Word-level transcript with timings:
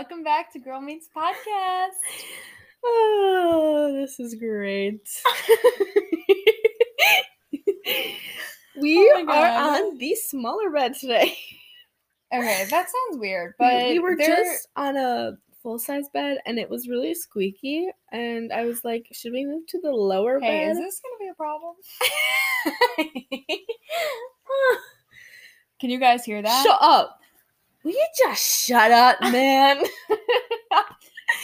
welcome 0.00 0.24
back 0.24 0.50
to 0.50 0.58
Girl 0.58 0.80
Meets 0.80 1.10
Podcast. 1.14 1.90
Oh, 2.82 3.92
this 4.00 4.18
is 4.18 4.34
great. 4.36 5.06
we 8.80 9.12
Oh 9.14 9.26
are 9.28 9.46
on 9.46 9.98
the 9.98 10.14
smaller 10.14 10.70
bed 10.70 10.94
today. 10.98 11.36
Okay, 12.32 12.64
that 12.70 12.86
sounds 12.86 13.20
weird, 13.20 13.52
but 13.58 13.88
we 13.88 13.98
were 13.98 14.16
just 14.16 14.68
on 14.76 14.96
a 14.96 15.32
full 15.62 15.78
size 15.78 16.08
bed 16.14 16.38
and 16.46 16.58
it 16.58 16.70
was 16.70 16.88
really 16.88 17.12
squeaky. 17.12 17.90
And 18.10 18.50
I 18.54 18.64
was 18.64 18.82
like, 18.82 19.06
should 19.12 19.32
we 19.32 19.44
move 19.44 19.66
to 19.66 19.80
the 19.82 19.90
lower 19.90 20.40
Hey, 20.40 20.64
bed? 20.64 20.70
is 20.70 20.78
this 20.78 21.02
gonna 21.02 21.18
be 21.20 21.28
a 21.28 21.34
problem? 21.34 21.74
Can 25.80 25.90
you 25.90 25.98
guys 26.00 26.24
hear 26.24 26.40
that? 26.40 26.64
Shut 26.64 26.78
up. 26.80 27.19
Will 27.84 27.92
you 27.92 28.06
just 28.18 28.66
shut 28.66 28.90
up, 28.90 29.20
man? 29.22 29.82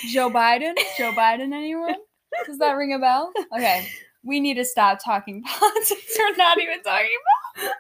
Joe 0.09 0.31
Biden? 0.31 0.75
Joe 0.99 1.13
Biden, 1.13 1.53
anyone? 1.55 1.97
Does 2.45 2.59
that 2.59 2.73
ring 2.73 2.93
a 2.93 2.99
bell? 2.99 3.33
Okay, 3.55 3.89
we 4.23 4.41
need 4.41 4.55
to 4.55 4.65
stop 4.65 4.99
talking 5.03 5.43
politics. 5.47 6.17
We're 6.19 6.37
not 6.37 6.61
even 6.61 6.83
talking 6.83 7.09
about. 7.57 7.73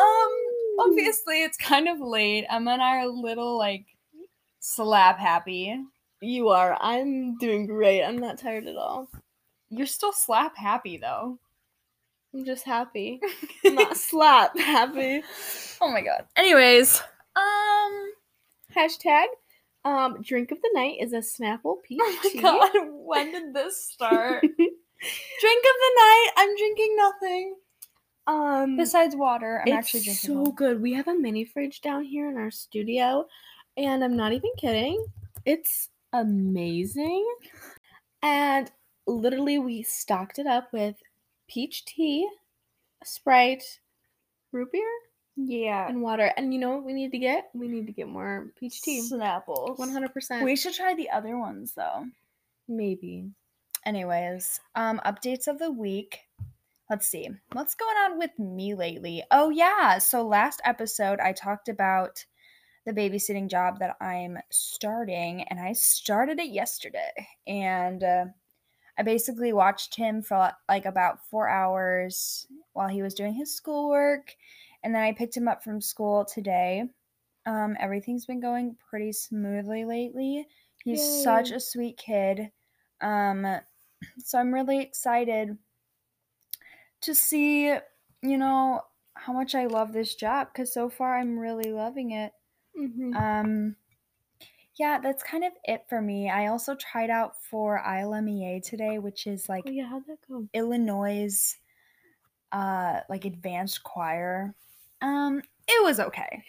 Um, 0.00 0.30
obviously, 0.80 1.42
it's 1.42 1.56
kind 1.56 1.88
of 1.88 2.00
late. 2.00 2.46
Emma 2.50 2.72
and 2.72 2.82
I 2.82 2.96
are 2.98 3.08
a 3.08 3.08
little 3.08 3.56
like 3.56 3.86
slap 4.60 5.18
happy. 5.18 5.76
You 6.20 6.48
are. 6.50 6.76
I'm 6.80 7.38
doing 7.38 7.66
great. 7.66 8.04
I'm 8.04 8.18
not 8.18 8.38
tired 8.38 8.66
at 8.66 8.76
all. 8.76 9.08
You're 9.70 9.86
still 9.86 10.12
slap 10.12 10.56
happy 10.56 10.98
though. 10.98 11.38
I'm 12.34 12.44
just 12.44 12.64
happy. 12.64 13.20
I'm 13.64 13.74
not 13.76 13.96
slap 13.96 14.56
happy. 14.58 15.22
Oh 15.80 15.90
my 15.90 16.02
god. 16.02 16.26
Anyways, 16.36 17.02
um, 17.36 18.12
Hashtag 18.74 19.26
um 19.84 20.20
drink 20.20 20.50
of 20.50 20.58
the 20.60 20.70
night 20.74 20.96
is 21.00 21.14
a 21.14 21.18
Snapple 21.18 21.76
peach 21.82 21.98
oh 22.02 22.18
my 22.22 22.30
tea. 22.30 22.40
god, 22.40 22.70
when 22.92 23.32
did 23.32 23.54
this 23.54 23.86
start? 23.86 24.42
Drink 25.40 25.64
of 25.64 25.76
the 25.80 25.92
night. 25.96 26.28
I'm 26.36 26.56
drinking 26.56 26.96
nothing 26.96 27.54
Um 28.26 28.76
besides 28.76 29.16
water. 29.16 29.62
I'm 29.66 29.72
actually 29.72 30.00
drinking. 30.00 30.14
so 30.28 30.34
water. 30.34 30.52
good. 30.52 30.82
We 30.82 30.92
have 30.92 31.08
a 31.08 31.14
mini 31.14 31.44
fridge 31.46 31.80
down 31.80 32.04
here 32.04 32.28
in 32.28 32.36
our 32.36 32.50
studio, 32.50 33.26
and 33.78 34.04
I'm 34.04 34.16
not 34.16 34.32
even 34.32 34.50
kidding. 34.58 35.02
It's 35.46 35.88
amazing. 36.12 37.26
And 38.22 38.70
literally 39.06 39.58
we 39.58 39.82
stocked 39.82 40.38
it 40.38 40.46
up 40.46 40.70
with 40.72 40.96
peach 41.48 41.86
tea, 41.86 42.28
Sprite, 43.02 43.80
root 44.52 44.70
beer, 44.72 44.86
Yeah. 45.36 45.88
and 45.88 46.02
water. 46.02 46.32
And 46.36 46.52
you 46.52 46.60
know 46.60 46.70
what 46.70 46.84
we 46.84 46.92
need 46.92 47.12
to 47.12 47.18
get? 47.18 47.50
We 47.54 47.68
need 47.68 47.86
to 47.86 47.92
get 47.92 48.08
more 48.08 48.52
peach 48.58 48.82
tea. 48.82 49.02
Snapples. 49.02 49.78
100%. 49.78 50.44
We 50.44 50.56
should 50.56 50.74
try 50.74 50.94
the 50.94 51.10
other 51.10 51.38
ones 51.38 51.72
though. 51.74 52.06
Maybe. 52.68 53.30
Anyways, 53.86 54.60
um, 54.74 55.00
updates 55.06 55.48
of 55.48 55.58
the 55.58 55.70
week. 55.70 56.20
Let's 56.90 57.06
see. 57.06 57.28
What's 57.52 57.74
going 57.74 57.96
on 57.96 58.18
with 58.18 58.36
me 58.38 58.74
lately? 58.74 59.22
Oh 59.30 59.50
yeah. 59.50 59.98
So 59.98 60.26
last 60.26 60.60
episode 60.64 61.20
I 61.20 61.32
talked 61.32 61.68
about 61.68 62.24
the 62.86 62.92
babysitting 62.92 63.48
job 63.48 63.78
that 63.78 63.96
I'm 64.00 64.38
starting, 64.50 65.44
and 65.44 65.60
I 65.60 65.72
started 65.72 66.38
it 66.40 66.50
yesterday. 66.50 67.12
And 67.46 68.02
uh, 68.02 68.24
I 68.98 69.02
basically 69.02 69.52
watched 69.52 69.94
him 69.94 70.22
for 70.22 70.50
like 70.68 70.84
about 70.84 71.24
four 71.30 71.48
hours 71.48 72.46
while 72.72 72.88
he 72.88 73.02
was 73.02 73.14
doing 73.14 73.34
his 73.34 73.54
schoolwork, 73.54 74.34
and 74.82 74.94
then 74.94 75.02
I 75.02 75.12
picked 75.12 75.36
him 75.36 75.48
up 75.48 75.62
from 75.62 75.80
school 75.80 76.24
today. 76.24 76.84
Um, 77.46 77.76
everything's 77.80 78.26
been 78.26 78.40
going 78.40 78.76
pretty 78.88 79.12
smoothly 79.12 79.84
lately. 79.84 80.46
He's 80.84 81.22
such 81.22 81.50
a 81.50 81.60
sweet 81.60 81.96
kid. 81.96 82.50
Um, 83.00 83.46
so 84.18 84.38
I'm 84.38 84.52
really 84.52 84.80
excited 84.80 85.56
to 87.02 87.14
see, 87.14 87.66
you 88.22 88.38
know, 88.38 88.82
how 89.14 89.32
much 89.32 89.54
I 89.54 89.66
love 89.66 89.92
this 89.92 90.14
job 90.14 90.48
because 90.52 90.72
so 90.72 90.88
far 90.88 91.18
I'm 91.18 91.38
really 91.38 91.72
loving 91.72 92.12
it. 92.12 92.32
Mm-hmm. 92.78 93.14
Um, 93.14 93.76
yeah, 94.76 94.98
that's 94.98 95.22
kind 95.22 95.44
of 95.44 95.52
it 95.64 95.84
for 95.88 96.00
me. 96.00 96.30
I 96.30 96.46
also 96.46 96.74
tried 96.74 97.10
out 97.10 97.34
for 97.42 97.82
ILMEA 97.86 98.62
today, 98.62 98.98
which 98.98 99.26
is 99.26 99.46
like 99.46 99.64
oh 99.66 99.70
yeah, 99.70 99.86
how'd 99.86 100.06
that 100.06 100.18
go? 100.26 100.46
Illinois 100.54 101.56
uh 102.52 103.00
like 103.10 103.26
advanced 103.26 103.82
choir. 103.82 104.54
Um 105.02 105.42
it 105.68 105.82
was 105.84 106.00
okay. 106.00 106.42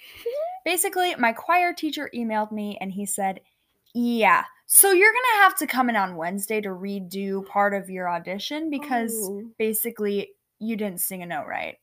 Basically, 0.65 1.15
my 1.15 1.33
choir 1.33 1.73
teacher 1.73 2.09
emailed 2.15 2.51
me 2.51 2.77
and 2.81 2.91
he 2.91 3.05
said, 3.05 3.41
"Yeah, 3.93 4.45
so 4.67 4.91
you're 4.91 5.11
going 5.11 5.25
to 5.37 5.43
have 5.43 5.57
to 5.59 5.67
come 5.67 5.89
in 5.89 5.95
on 5.95 6.15
Wednesday 6.15 6.61
to 6.61 6.69
redo 6.69 7.45
part 7.47 7.73
of 7.73 7.89
your 7.89 8.09
audition 8.09 8.69
because 8.69 9.13
Oh. 9.13 9.43
basically 9.57 10.33
you 10.59 10.75
didn't 10.75 11.01
sing 11.01 11.21
a 11.23 11.25
note 11.25 11.47
right." 11.47 11.77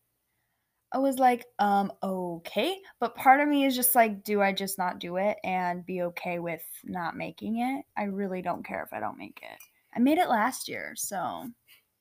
I 0.93 0.99
was 0.99 1.19
like, 1.19 1.47
"Um, 1.59 1.93
okay." 2.03 2.81
But 2.99 3.15
part 3.15 3.41
of 3.41 3.49
me 3.49 3.65
is 3.65 3.77
just 3.77 3.95
like, 3.95 4.25
do 4.25 4.41
I 4.43 4.53
just 4.53 4.79
not 4.79 4.99
do 5.00 5.17
it 5.19 5.39
and 5.45 5.85
be 5.85 6.03
okay 6.03 6.39
with 6.39 6.62
not 6.85 7.17
making 7.17 7.59
it? 7.59 7.85
I 7.97 8.05
really 8.05 8.41
don't 8.43 8.65
care 8.65 8.83
if 8.85 8.93
I 8.93 9.00
don't 9.00 9.19
make 9.19 9.41
it. 9.43 9.59
I 9.95 9.99
made 10.00 10.19
it 10.19 10.29
last 10.31 10.67
year, 10.69 10.95
so 10.97 11.47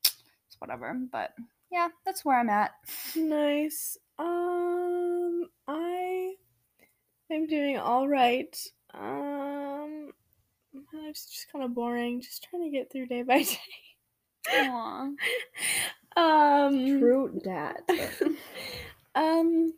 it's 0.04 0.56
whatever. 0.60 0.94
But 1.12 1.34
yeah, 1.70 1.88
that's 2.06 2.24
where 2.24 2.38
I'm 2.38 2.48
at. 2.50 2.72
Nice. 3.14 3.98
Um, 4.18 5.44
I 5.66 6.34
am 7.30 7.46
doing 7.46 7.78
all 7.78 8.08
right. 8.08 8.56
Um, 8.94 10.10
life's 10.92 11.30
just 11.30 11.52
kind 11.52 11.64
of 11.64 11.74
boring. 11.74 12.20
Just 12.20 12.46
trying 12.50 12.64
to 12.64 12.76
get 12.76 12.90
through 12.90 13.06
day 13.06 13.22
by 13.22 13.42
day. 13.42 13.58
Aw. 14.52 15.08
Um, 16.16 16.98
True 16.98 17.40
that. 17.44 17.82
um, 19.14 19.72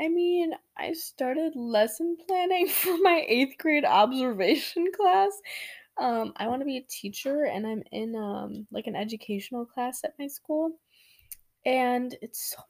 I 0.00 0.08
mean, 0.08 0.52
I 0.76 0.92
started 0.92 1.56
lesson 1.56 2.16
planning 2.26 2.68
for 2.68 2.96
my 2.98 3.24
eighth 3.26 3.58
grade 3.58 3.84
observation 3.84 4.86
class. 4.94 5.32
Um, 6.00 6.32
I 6.36 6.46
want 6.46 6.60
to 6.60 6.66
be 6.66 6.76
a 6.76 6.86
teacher, 6.88 7.44
and 7.46 7.66
I'm 7.66 7.82
in 7.90 8.14
um 8.14 8.66
like 8.70 8.86
an 8.86 8.94
educational 8.94 9.66
class 9.66 10.04
at 10.04 10.14
my 10.18 10.28
school, 10.28 10.78
and 11.64 12.14
it's 12.22 12.54
so. 12.54 12.62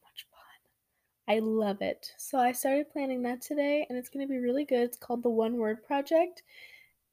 I 1.28 1.39
love 1.41 1.81
it. 1.83 2.12
So 2.16 2.39
I 2.39 2.50
started 2.53 2.91
planning 2.91 3.22
that 3.22 3.41
today, 3.43 3.87
and 3.89 3.97
it's 3.99 4.09
gonna 4.09 4.27
be 4.27 4.39
really 4.39 4.65
good. 4.65 4.81
It's 4.83 4.97
called 4.97 5.22
the 5.22 5.31
One 5.31 5.56
Word 5.59 5.84
Project, 5.84 6.43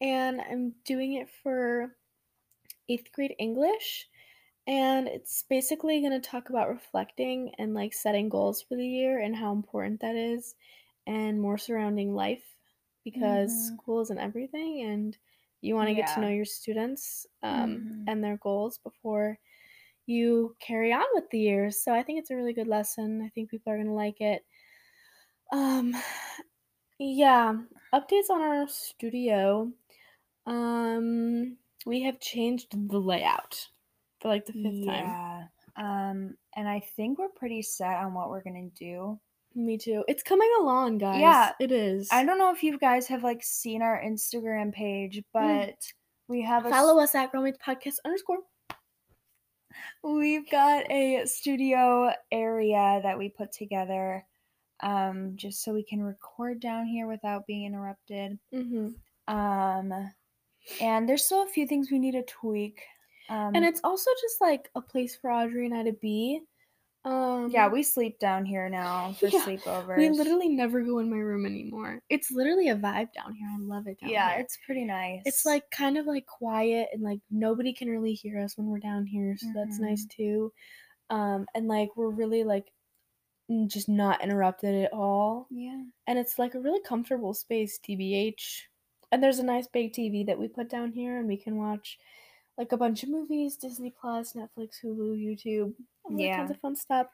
and 0.01 0.41
I'm 0.41 0.71
doing 0.85 1.13
it 1.13 1.29
for 1.29 1.95
eighth 2.89 3.11
grade 3.13 3.35
English. 3.39 4.09
And 4.67 5.07
it's 5.07 5.43
basically 5.43 6.01
going 6.01 6.19
to 6.19 6.29
talk 6.29 6.49
about 6.49 6.69
reflecting 6.69 7.55
and 7.57 7.73
like 7.73 7.93
setting 7.93 8.29
goals 8.29 8.61
for 8.61 8.75
the 8.77 8.87
year 8.87 9.19
and 9.19 9.35
how 9.35 9.53
important 9.53 10.01
that 10.01 10.15
is, 10.15 10.55
and 11.07 11.41
more 11.41 11.57
surrounding 11.57 12.15
life 12.15 12.57
because 13.03 13.55
Mhm. 13.55 13.57
school 13.57 14.01
isn't 14.01 14.19
everything, 14.19 14.81
and 14.83 15.17
you 15.61 15.75
want 15.75 15.89
to 15.89 15.95
get 15.95 16.07
to 16.07 16.19
know 16.21 16.29
your 16.29 16.45
students 16.45 17.27
um, 17.43 17.85
Mhm. 17.85 18.07
and 18.07 18.23
their 18.23 18.37
goals 18.37 18.77
before 18.79 19.39
you 20.05 20.55
carry 20.65 20.93
on 20.93 21.05
with 21.13 21.29
the 21.31 21.39
years. 21.39 21.83
So 21.83 21.93
I 21.93 22.03
think 22.03 22.19
it's 22.19 22.31
a 22.31 22.35
really 22.35 22.53
good 22.53 22.67
lesson. 22.67 23.21
I 23.25 23.29
think 23.29 23.49
people 23.49 23.71
are 23.71 23.77
going 23.77 23.87
to 23.87 23.93
like 23.93 24.21
it. 24.21 24.43
Um, 25.51 25.93
yeah, 26.99 27.53
updates 27.93 28.29
on 28.29 28.41
our 28.41 28.67
studio. 28.67 29.71
Um, 30.45 31.57
we 31.85 32.01
have 32.03 32.19
changed 32.19 32.67
the 32.71 32.99
layout 32.99 33.67
for 34.21 34.29
like 34.29 34.45
the 34.45 34.53
fifth 34.53 34.85
time. 34.85 35.05
yeah. 35.05 35.43
Um, 35.77 36.35
and 36.55 36.67
I 36.67 36.81
think 36.95 37.19
we're 37.19 37.29
pretty 37.29 37.61
set 37.61 37.97
on 37.97 38.13
what 38.13 38.29
we're 38.29 38.43
gonna 38.43 38.69
do. 38.79 39.19
Me 39.55 39.77
too. 39.77 40.03
It's 40.07 40.23
coming 40.23 40.49
along, 40.59 40.99
guys. 40.99 41.19
Yeah, 41.19 41.51
it 41.59 41.71
is. 41.71 42.09
I 42.11 42.25
don't 42.25 42.37
know 42.37 42.53
if 42.53 42.63
you 42.63 42.77
guys 42.77 43.07
have 43.07 43.23
like 43.23 43.43
seen 43.43 43.81
our 43.81 44.01
Instagram 44.01 44.73
page, 44.73 45.21
but 45.33 45.75
we 46.27 46.41
have 46.43 46.65
a 46.65 46.69
Follow 46.69 47.01
us 47.01 47.15
at 47.15 47.33
Meets 47.33 47.57
Podcast 47.57 47.95
underscore. 48.05 48.39
We've 50.03 50.49
got 50.49 50.89
a 50.91 51.25
studio 51.25 52.11
area 52.31 52.99
that 53.03 53.17
we 53.17 53.29
put 53.29 53.51
together 53.51 54.25
um 54.81 55.33
just 55.35 55.63
so 55.63 55.73
we 55.73 55.83
can 55.83 56.03
record 56.03 56.59
down 56.59 56.85
here 56.85 57.07
without 57.07 57.47
being 57.47 57.65
interrupted. 57.65 58.37
Mm-hmm. 58.53 59.33
Um 59.33 60.11
and 60.81 61.07
there's 61.07 61.25
still 61.25 61.43
a 61.43 61.47
few 61.47 61.65
things 61.65 61.91
we 61.91 61.99
need 61.99 62.11
to 62.11 62.23
tweak. 62.23 62.81
Um 63.29 63.55
And 63.55 63.65
it's 63.65 63.81
also 63.83 64.11
just 64.21 64.41
like 64.41 64.69
a 64.75 64.81
place 64.81 65.15
for 65.15 65.31
Audrey 65.31 65.65
and 65.65 65.75
I 65.75 65.83
to 65.83 65.93
be. 65.93 66.41
Um, 67.05 67.49
yeah, 67.51 67.67
we 67.67 67.83
sleep 67.83 68.17
down 68.19 68.45
here 68.45 68.67
now 68.67 69.13
for 69.19 69.27
Yeah, 69.27 69.45
sleepovers. 69.45 69.97
we 69.97 70.09
literally 70.09 70.49
never 70.49 70.81
go 70.81 70.99
in 70.99 71.09
my 71.09 71.17
room 71.17 71.45
anymore. 71.45 72.01
It's 72.09 72.31
literally 72.31 72.69
a 72.69 72.75
vibe 72.75 73.13
down 73.13 73.33
here. 73.35 73.47
I 73.53 73.57
love 73.59 73.85
it 73.87 73.99
down 74.01 74.09
Yeah, 74.09 74.31
here. 74.33 74.41
it's 74.41 74.57
pretty 74.65 74.85
nice. 74.85 75.21
it's 75.25 75.45
like 75.45 75.69
kind 75.71 75.97
of 75.97 76.07
like 76.07 76.25
quiet 76.25 76.89
and 76.93 77.03
like 77.03 77.19
nobody 77.29 77.73
can 77.73 77.89
really 77.89 78.13
hear 78.13 78.39
us 78.41 78.57
when 78.57 78.67
we're 78.67 78.79
down 78.79 79.05
here, 79.05 79.35
so 79.37 79.47
that's 79.53 79.79
nice 79.79 80.05
too. 80.05 80.51
Um, 81.11 81.45
and 81.53 81.67
like 81.67 81.89
we're 81.95 82.09
really 82.09 82.43
like 82.43 82.71
just 83.67 83.87
not 83.87 84.23
interrupted 84.23 84.73
at 84.85 84.91
all. 84.91 85.47
Yeah. 85.51 85.83
And 86.07 86.17
it's 86.17 86.39
like 86.39 86.55
a 86.55 86.59
really 86.59 86.81
comfortable 86.81 87.35
space, 87.35 87.79
TBH. 87.87 88.61
And 89.11 89.21
there's 89.23 89.37
a 89.37 89.43
nice 89.45 89.67
big 89.67 89.93
TV 89.93 90.25
that 90.25 90.39
we 90.39 90.47
put 90.47 90.67
down 90.69 90.91
here, 90.91 91.19
and 91.19 91.27
we 91.27 91.37
can 91.37 91.57
watch 91.57 91.99
like 92.57 92.71
a 92.71 92.77
bunch 92.77 93.03
of 93.03 93.09
movies 93.09 93.57
Disney 93.57 93.93
Plus, 93.99 94.33
Netflix, 94.33 94.81
Hulu, 94.83 95.17
YouTube. 95.17 95.73
all 96.03 96.19
Yeah. 96.19 96.37
Tons 96.37 96.51
of 96.51 96.59
fun 96.59 96.75
stuff. 96.75 97.07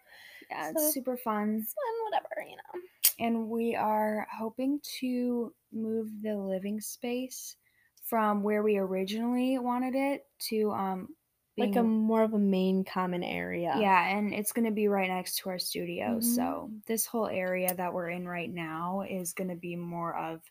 Yeah, 0.49 0.71
it's 0.71 0.93
super 0.93 1.17
fun. 1.17 1.61
Fun, 1.63 1.93
whatever, 2.05 2.49
you 2.49 2.55
know. 2.57 2.81
And 3.19 3.49
we 3.49 3.75
are 3.75 4.27
hoping 4.31 4.79
to 4.99 5.53
move 5.71 6.09
the 6.21 6.35
living 6.35 6.79
space 6.81 7.55
from 8.03 8.43
where 8.43 8.61
we 8.63 8.77
originally 8.77 9.57
wanted 9.59 9.95
it 9.95 10.25
to 10.49 10.71
um 10.71 11.09
Like 11.57 11.75
a 11.75 11.83
more 11.83 12.23
of 12.23 12.33
a 12.33 12.39
main 12.39 12.83
common 12.83 13.23
area. 13.23 13.75
yeah, 13.79 14.09
and 14.17 14.33
it's 14.33 14.51
going 14.51 14.65
to 14.65 14.71
be 14.71 14.87
right 14.87 15.07
next 15.09 15.37
to 15.39 15.49
our 15.49 15.59
studio. 15.59 16.17
Mhm. 16.17 16.23
So 16.23 16.71
this 16.87 17.05
whole 17.05 17.27
area 17.27 17.73
that 17.75 17.94
we're 17.94 18.09
in 18.09 18.27
right 18.27 18.51
now 18.51 19.01
is 19.07 19.33
going 19.33 19.49
to 19.49 19.55
be 19.55 19.75
more 19.75 20.15
of 20.17 20.41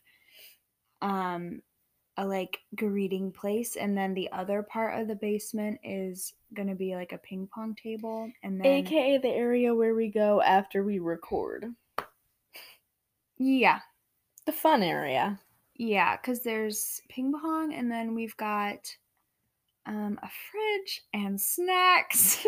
um 1.01 1.61
a 2.21 2.25
like 2.27 2.59
greeting 2.75 3.31
place 3.31 3.75
and 3.75 3.97
then 3.97 4.13
the 4.13 4.31
other 4.31 4.63
part 4.63 4.99
of 4.99 5.07
the 5.07 5.15
basement 5.15 5.79
is 5.83 6.33
to 6.67 6.75
be 6.75 6.95
like 6.95 7.11
a 7.13 7.17
ping 7.17 7.47
pong 7.53 7.75
table 7.75 8.29
and 8.43 8.59
then 8.59 8.67
AKA 8.67 9.17
the 9.19 9.29
area 9.29 9.73
where 9.73 9.95
we 9.95 10.09
go 10.09 10.41
after 10.41 10.83
we 10.83 10.99
record. 10.99 11.65
yeah 13.37 13.79
The 14.45 14.51
fun 14.51 14.83
area. 14.83 15.39
Yeah, 15.75 16.17
because 16.17 16.43
there's 16.43 17.01
ping 17.09 17.33
pong, 17.33 17.73
and 17.73 17.91
then 17.91 18.13
we've 18.13 18.37
got 18.37 18.95
um, 19.85 20.19
a 20.21 20.29
fridge 20.51 21.01
and 21.13 21.39
snacks 21.41 22.45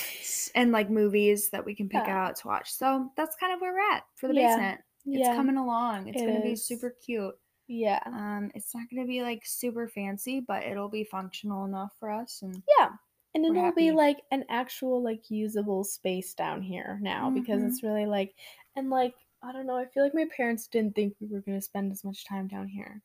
and 0.54 0.72
like 0.72 0.88
movies 0.90 1.50
that 1.50 1.64
we 1.64 1.74
can 1.74 1.88
pick 1.88 2.06
Yeah. 2.06 2.16
out 2.26 2.36
to 2.36 2.48
watch. 2.48 2.72
So 2.72 3.10
that's 3.16 3.36
kind 3.36 3.52
of 3.52 3.60
where 3.60 3.72
we're 3.72 3.92
at 3.92 4.04
for 4.16 4.28
the 4.28 4.34
Yeah, 4.34 4.56
basement. 4.56 4.80
It's 5.12 5.28
yeah. 5.28 5.34
coming 5.34 5.56
along. 5.58 6.08
It's 6.08 6.22
it 6.22 6.26
gonna 6.26 6.40
be 6.40 6.56
super 6.56 6.90
cute. 7.04 7.34
Yeah. 7.72 8.00
Um, 8.04 8.50
it's 8.56 8.74
not 8.74 8.90
gonna 8.90 9.06
be 9.06 9.22
like 9.22 9.46
super 9.46 9.86
fancy, 9.86 10.40
but 10.40 10.64
it'll 10.64 10.88
be 10.88 11.04
functional 11.04 11.64
enough 11.66 11.92
for 12.00 12.10
us. 12.10 12.42
And 12.42 12.60
Yeah. 12.78 12.90
And 13.32 13.44
it'll 13.46 13.70
be 13.72 13.92
like 13.92 14.22
an 14.32 14.44
actual 14.48 15.00
like 15.00 15.30
usable 15.30 15.84
space 15.84 16.34
down 16.34 16.62
here 16.62 16.98
now 17.00 17.30
because 17.30 17.62
Mhm. 17.62 17.68
it's 17.68 17.82
really 17.84 18.06
like 18.06 18.34
and 18.74 18.90
like 18.90 19.14
I 19.42 19.52
don't 19.52 19.66
know, 19.66 19.76
I 19.76 19.86
feel 19.86 20.02
like 20.02 20.14
my 20.14 20.26
parents 20.36 20.66
didn't 20.66 20.96
think 20.96 21.14
we 21.20 21.28
were 21.28 21.40
gonna 21.42 21.60
spend 21.60 21.92
as 21.92 22.02
much 22.02 22.24
time 22.26 22.48
down 22.48 22.66
here. 22.66 23.02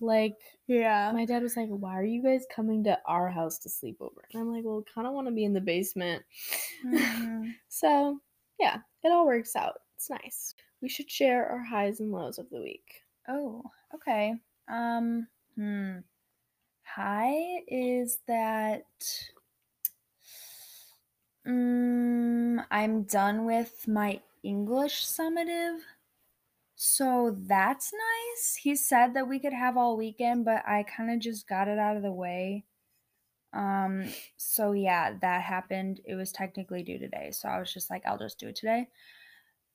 Like 0.00 0.36
yeah, 0.66 1.12
my 1.12 1.24
dad 1.24 1.44
was 1.44 1.56
like, 1.56 1.68
Why 1.68 1.96
are 1.96 2.04
you 2.04 2.24
guys 2.24 2.44
coming 2.52 2.82
to 2.84 3.00
our 3.06 3.28
house 3.28 3.56
to 3.60 3.68
sleep 3.68 3.98
over? 4.00 4.24
And 4.32 4.40
I'm 4.42 4.52
like, 4.52 4.64
Well, 4.64 4.82
kinda 4.92 5.12
wanna 5.12 5.30
be 5.30 5.44
in 5.44 5.52
the 5.52 5.60
basement. 5.60 6.24
Mhm. 6.84 7.54
So 7.68 8.20
yeah, 8.58 8.80
it 9.04 9.12
all 9.12 9.26
works 9.26 9.54
out. 9.54 9.82
It's 9.94 10.10
nice. 10.10 10.56
We 10.80 10.88
should 10.88 11.08
share 11.08 11.46
our 11.48 11.62
highs 11.62 12.00
and 12.00 12.10
lows 12.10 12.38
of 12.38 12.50
the 12.50 12.60
week. 12.60 13.04
Oh, 13.28 13.62
okay. 13.94 14.34
Um, 14.68 15.28
hmm. 15.56 15.98
High 16.84 17.62
is 17.68 18.18
that 18.26 18.84
mm, 21.46 22.64
I'm 22.70 23.02
done 23.04 23.44
with 23.44 23.86
my 23.88 24.20
English 24.42 25.06
summative. 25.06 25.78
So 26.76 27.36
that's 27.38 27.92
nice. 27.92 28.56
He 28.56 28.74
said 28.76 29.14
that 29.14 29.28
we 29.28 29.38
could 29.38 29.52
have 29.52 29.76
all 29.76 29.96
weekend, 29.96 30.44
but 30.44 30.62
I 30.66 30.82
kind 30.84 31.10
of 31.10 31.20
just 31.20 31.48
got 31.48 31.68
it 31.68 31.78
out 31.78 31.96
of 31.96 32.02
the 32.02 32.12
way. 32.12 32.64
Um, 33.52 34.04
so 34.36 34.72
yeah, 34.72 35.14
that 35.20 35.42
happened. 35.42 36.00
It 36.04 36.14
was 36.14 36.32
technically 36.32 36.82
due 36.82 36.98
today. 36.98 37.30
So 37.32 37.48
I 37.48 37.58
was 37.58 37.72
just 37.72 37.90
like, 37.90 38.02
I'll 38.06 38.18
just 38.18 38.38
do 38.38 38.48
it 38.48 38.56
today. 38.56 38.88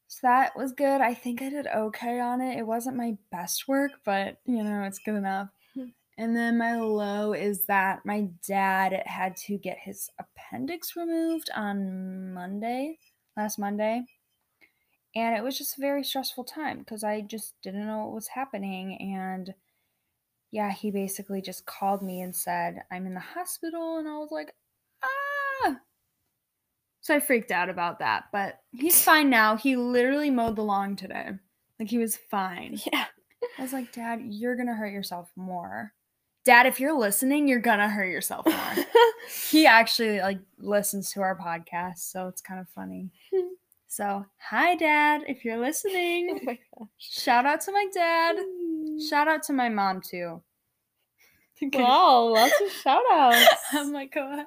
So 0.08 0.20
that 0.24 0.56
was 0.56 0.72
good. 0.72 1.02
I 1.02 1.14
think 1.14 1.42
I 1.42 1.50
did 1.50 1.68
okay 1.68 2.20
on 2.20 2.42
it. 2.42 2.58
It 2.58 2.66
wasn't 2.66 2.96
my 2.96 3.18
best 3.32 3.68
work, 3.68 3.92
but 4.06 4.38
you 4.46 4.64
know, 4.64 4.84
it's 4.84 5.00
good 5.00 5.16
enough. 5.16 5.50
Hmm. 5.74 5.88
And 6.18 6.36
then 6.36 6.58
my 6.58 6.76
low 6.76 7.34
is 7.34 7.66
that 7.66 8.06
my 8.06 8.30
dad 8.48 9.04
had 9.06 9.36
to 9.48 9.58
get 9.58 9.78
his 9.80 10.10
appendix 10.18 10.96
removed 10.96 11.50
on 11.56 12.34
Monday, 12.34 13.00
last 13.36 13.60
Monday. 13.60 14.06
And 15.16 15.36
it 15.36 15.44
was 15.44 15.58
just 15.58 15.78
a 15.78 15.82
very 15.82 16.04
stressful 16.04 16.46
time 16.46 16.80
because 16.80 17.04
I 17.04 17.22
just 17.22 17.56
didn't 17.62 17.86
know 17.86 18.06
what 18.06 18.14
was 18.14 18.28
happening. 18.28 18.98
And 19.16 19.54
yeah, 20.52 20.72
he 20.72 20.90
basically 20.90 21.42
just 21.42 21.66
called 21.66 22.02
me 22.02 22.22
and 22.22 22.36
said, 22.36 22.84
I'm 22.92 23.06
in 23.08 23.14
the 23.14 23.20
hospital. 23.20 23.98
And 23.98 24.08
I 24.08 24.18
was 24.18 24.32
like, 24.32 24.54
ah. 25.04 25.78
So 27.08 27.16
I 27.16 27.22
freaked 27.22 27.52
out 27.52 27.70
about 27.70 28.00
that, 28.00 28.26
but 28.34 28.60
he's 28.74 29.02
fine 29.02 29.30
now. 29.30 29.56
He 29.56 29.78
literally 29.78 30.30
mowed 30.30 30.58
the 30.58 30.62
lawn 30.62 30.98
today. 30.98 31.30
Like 31.80 31.90
he 31.90 31.98
was 31.98 32.18
fine. 32.18 32.82
Yeah. 32.92 33.06
I 33.58 33.62
was 33.62 33.72
like, 33.72 33.94
Dad, 33.94 34.20
you're 34.26 34.58
gonna 34.58 34.76
hurt 34.76 34.92
yourself 34.92 35.32
more. 35.38 35.94
Dad, 36.44 36.66
if 36.66 36.82
you're 36.82 37.00
listening, 37.00 37.48
you're 37.48 37.62
gonna 37.62 37.88
hurt 37.88 38.10
yourself 38.10 38.46
more. 38.46 38.86
he 39.50 39.66
actually 39.66 40.20
like 40.20 40.40
listens 40.58 41.10
to 41.14 41.22
our 41.22 41.38
podcast, 41.38 42.00
so 42.00 42.28
it's 42.28 42.42
kind 42.42 42.60
of 42.60 42.68
funny. 42.76 43.10
So, 43.88 44.26
hi, 44.38 44.76
Dad, 44.76 45.22
if 45.30 45.46
you're 45.46 45.56
oh 45.60 45.62
listening. 45.62 46.42
my 46.44 46.60
gosh. 46.78 46.88
Shout 46.98 47.46
out 47.46 47.62
to 47.62 47.72
my 47.72 47.86
dad. 47.94 48.36
Mm. 48.36 49.10
Shout 49.10 49.30
out 49.30 49.44
to 49.44 49.54
my 49.54 49.70
mom 49.70 50.02
too. 50.02 50.42
Wow, 51.74 52.34
lots 52.34 52.60
of 52.60 52.70
shout 52.70 53.04
outs. 53.14 53.46
oh 53.76 53.92
my 53.92 54.08
god. 54.08 54.44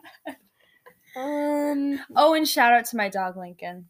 Um, 1.17 2.01
Oh, 2.17 2.35
and 2.35 2.49
shout 2.49 2.73
out 2.73 2.85
to 2.87 2.97
my 2.97 3.09
dog 3.09 3.37
Lincoln. 3.37 3.89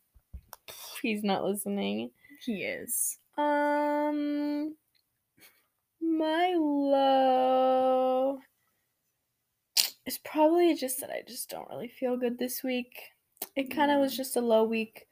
he's 1.02 1.22
not 1.22 1.44
listening. 1.44 2.10
He 2.44 2.62
is. 2.62 3.18
Um, 3.36 4.74
my 6.00 6.54
low 6.58 8.38
is 10.06 10.18
probably 10.18 10.74
just 10.74 11.00
that 11.00 11.10
I 11.10 11.22
just 11.26 11.50
don't 11.50 11.68
really 11.70 11.88
feel 11.88 12.16
good 12.16 12.38
this 12.38 12.62
week. 12.62 12.98
It 13.56 13.70
kind 13.74 13.90
of 13.90 14.00
was 14.00 14.16
just 14.16 14.36
a 14.36 14.40
low 14.40 14.64
week. 14.64 15.06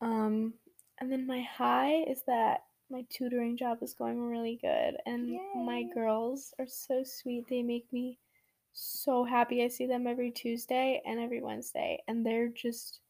Um, 0.00 0.54
and 1.00 1.10
then 1.10 1.26
my 1.26 1.42
high 1.42 2.02
is 2.08 2.22
that 2.26 2.64
my 2.90 3.04
tutoring 3.10 3.56
job 3.56 3.78
is 3.82 3.94
going 3.94 4.20
really 4.20 4.58
good, 4.60 4.96
and 5.06 5.38
my 5.64 5.84
girls 5.94 6.52
are 6.58 6.66
so 6.68 7.02
sweet. 7.04 7.44
They 7.48 7.62
make 7.62 7.90
me 7.92 8.18
so 8.74 9.24
happy. 9.24 9.62
I 9.64 9.68
see 9.68 9.86
them 9.86 10.06
every 10.06 10.30
Tuesday 10.30 11.00
and 11.06 11.18
every 11.18 11.40
Wednesday, 11.40 12.02
and 12.08 12.24
they're 12.26 12.48
just 12.48 13.00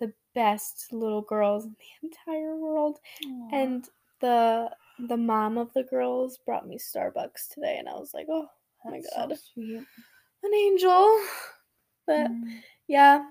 the 0.00 0.12
best 0.34 0.92
little 0.92 1.22
girls 1.22 1.64
in 1.64 1.76
the 1.78 2.08
entire 2.08 2.56
world. 2.56 2.98
And 3.52 3.88
the 4.20 4.70
the 5.08 5.16
mom 5.16 5.56
of 5.58 5.72
the 5.72 5.82
girls 5.84 6.38
brought 6.44 6.66
me 6.68 6.78
Starbucks 6.78 7.48
today, 7.52 7.76
and 7.78 7.88
I 7.88 7.94
was 7.94 8.12
like, 8.12 8.26
oh 8.28 8.48
my 8.84 9.00
so 9.00 9.08
God. 9.28 9.38
sweet. 9.38 9.82
an 10.42 10.54
angel. 10.54 11.20
But 12.06 12.30
Mm. 12.30 12.60
yeah, 12.86 13.24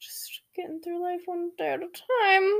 just 0.00 0.40
getting 0.54 0.80
through 0.80 1.02
life 1.02 1.20
one 1.26 1.50
day 1.58 1.74
at 1.74 1.80
a 1.82 1.88
time. 2.22 2.50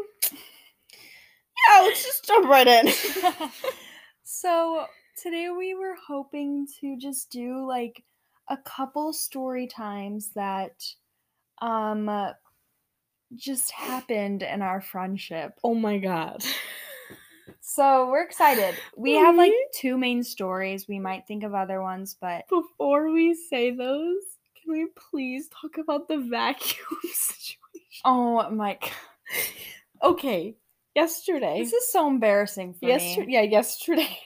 Yeah, 1.70 1.80
let's 1.82 2.04
just 2.04 2.26
jump 2.26 2.46
right 2.46 2.66
in. 2.66 2.88
so 4.22 4.84
today 5.22 5.48
we 5.48 5.74
were 5.74 5.94
hoping 6.06 6.66
to 6.80 6.98
just 6.98 7.30
do 7.30 7.66
like 7.66 8.04
a 8.48 8.56
couple 8.58 9.12
story 9.12 9.66
times 9.66 10.30
that 10.34 10.84
um 11.60 12.08
uh, 12.08 12.32
just 13.34 13.70
happened 13.72 14.42
in 14.42 14.62
our 14.62 14.80
friendship. 14.80 15.54
oh 15.64 15.74
my 15.74 15.98
god. 15.98 16.44
So 17.60 18.08
we're 18.10 18.22
excited. 18.22 18.76
We 18.96 19.14
have 19.14 19.36
like 19.36 19.52
two 19.74 19.96
main 19.98 20.22
stories. 20.22 20.86
We 20.88 20.98
might 21.00 21.26
think 21.26 21.42
of 21.44 21.54
other 21.54 21.80
ones, 21.82 22.16
but 22.20 22.48
Before 22.48 23.10
we 23.12 23.34
say 23.34 23.70
those, 23.72 24.22
can 24.62 24.72
we 24.72 24.86
please 25.10 25.48
talk 25.48 25.78
about 25.78 26.06
the 26.08 26.18
vacuum 26.18 26.86
situation? 27.12 28.02
oh 28.04 28.48
my 28.50 28.78
god. 28.80 28.90
Okay, 30.02 30.56
yesterday. 30.94 31.58
This 31.60 31.72
is 31.72 31.90
so 31.92 32.06
embarrassing 32.08 32.74
for 32.74 32.86
Yesterday, 32.86 33.26
me. 33.26 33.32
yeah, 33.34 33.42
yesterday. 33.42 34.18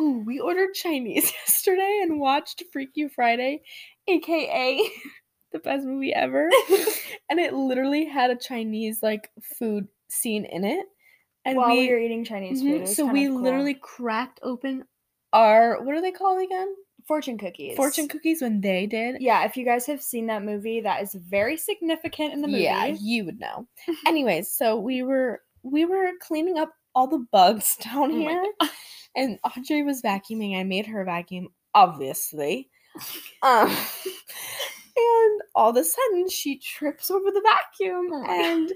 Ooh, 0.00 0.22
we 0.24 0.40
ordered 0.40 0.74
Chinese 0.74 1.32
yesterday 1.46 2.00
and 2.02 2.18
watched 2.18 2.62
Freaky 2.72 3.08
Friday, 3.08 3.62
aka 4.08 4.90
the 5.52 5.58
best 5.58 5.86
movie 5.86 6.14
ever. 6.14 6.48
and 7.30 7.40
it 7.40 7.54
literally 7.54 8.06
had 8.06 8.30
a 8.30 8.36
Chinese 8.36 9.02
like 9.02 9.30
food 9.58 9.88
scene 10.08 10.44
in 10.44 10.64
it. 10.64 10.86
And 11.44 11.58
While 11.58 11.68
we, 11.68 11.80
we, 11.80 11.90
were 11.90 11.98
eating 11.98 12.24
Chinese 12.24 12.62
food. 12.62 12.68
Mm-hmm, 12.68 12.80
was 12.82 12.96
so 12.96 13.06
we 13.06 13.26
cool. 13.26 13.42
literally 13.42 13.74
cracked 13.74 14.40
open 14.42 14.84
our 15.32 15.82
what 15.82 15.94
are 15.94 16.00
they 16.00 16.12
called 16.12 16.42
again? 16.42 16.74
fortune 17.06 17.38
cookies. 17.38 17.76
Fortune 17.76 18.08
cookies 18.08 18.42
when 18.42 18.60
they 18.60 18.86
did. 18.86 19.20
Yeah, 19.20 19.44
if 19.44 19.56
you 19.56 19.64
guys 19.64 19.86
have 19.86 20.02
seen 20.02 20.26
that 20.26 20.42
movie, 20.42 20.80
that 20.80 21.02
is 21.02 21.14
very 21.14 21.56
significant 21.56 22.32
in 22.32 22.42
the 22.42 22.48
movie. 22.48 22.62
Yeah, 22.62 22.86
you 22.86 23.24
would 23.24 23.40
know. 23.40 23.66
Anyways, 24.06 24.50
so 24.50 24.78
we 24.78 25.02
were 25.02 25.42
we 25.62 25.84
were 25.84 26.10
cleaning 26.20 26.58
up 26.58 26.72
all 26.94 27.06
the 27.06 27.24
bugs 27.32 27.76
down 27.80 28.12
Oh 28.12 28.18
here, 28.18 28.44
and 29.16 29.38
Audrey 29.44 29.82
was 29.82 30.02
vacuuming. 30.02 30.58
I 30.58 30.64
made 30.64 30.86
her 30.86 31.04
vacuum, 31.04 31.48
obviously. 31.74 32.68
Um, 33.42 33.68
and 34.96 35.40
all 35.54 35.70
of 35.70 35.76
a 35.76 35.84
sudden, 35.84 36.28
she 36.28 36.58
trips 36.58 37.10
over 37.10 37.30
the 37.30 37.42
vacuum, 37.42 38.08
Oh 38.12 38.22
God. 38.24 38.30
and 38.30 38.72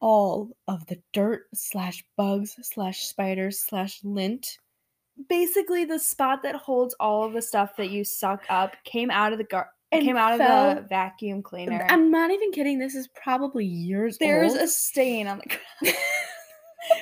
all 0.00 0.56
of 0.68 0.86
the 0.86 1.00
dirt 1.12 1.44
slash 1.54 2.04
bugs 2.16 2.56
slash 2.62 3.04
spiders 3.06 3.60
slash 3.60 4.00
lint. 4.04 4.58
Basically, 5.28 5.84
the 5.84 5.98
spot 5.98 6.42
that 6.42 6.56
holds 6.56 6.94
all 7.00 7.24
of 7.24 7.32
the 7.32 7.40
stuff 7.42 7.76
that 7.76 7.90
you 7.90 8.04
suck 8.04 8.44
up 8.50 8.74
came 8.84 9.10
out 9.10 9.32
of 9.32 9.38
the 9.38 9.44
gar- 9.44 9.70
came 9.92 10.16
out 10.16 10.32
of 10.32 10.38
the 10.40 10.82
vacuum 10.88 11.40
cleaner. 11.40 11.86
I'm 11.88 12.10
not 12.10 12.32
even 12.32 12.50
kidding. 12.50 12.80
This 12.80 12.96
is 12.96 13.06
probably 13.14 13.64
years 13.64 14.18
There's 14.18 14.52
old. 14.54 14.60
a 14.62 14.66
stain 14.66 15.28
on 15.28 15.38
the 15.38 15.46
ground. 15.82 15.96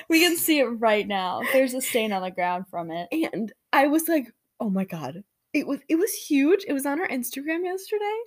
We 0.09 0.19
can 0.19 0.37
see 0.37 0.59
it 0.59 0.65
right 0.65 1.07
now. 1.07 1.41
There's 1.51 1.73
a 1.73 1.81
stain 1.81 2.11
on 2.13 2.21
the 2.21 2.31
ground 2.31 2.65
from 2.69 2.91
it. 2.91 3.07
and 3.11 3.51
I 3.71 3.87
was 3.87 4.07
like, 4.07 4.27
"Oh 4.59 4.69
my 4.69 4.85
god!" 4.85 5.23
It 5.53 5.67
was 5.67 5.79
it 5.87 5.95
was 5.95 6.11
huge. 6.13 6.63
It 6.67 6.73
was 6.73 6.85
on 6.85 6.99
our 6.99 7.07
Instagram 7.07 7.63
yesterday, 7.63 8.17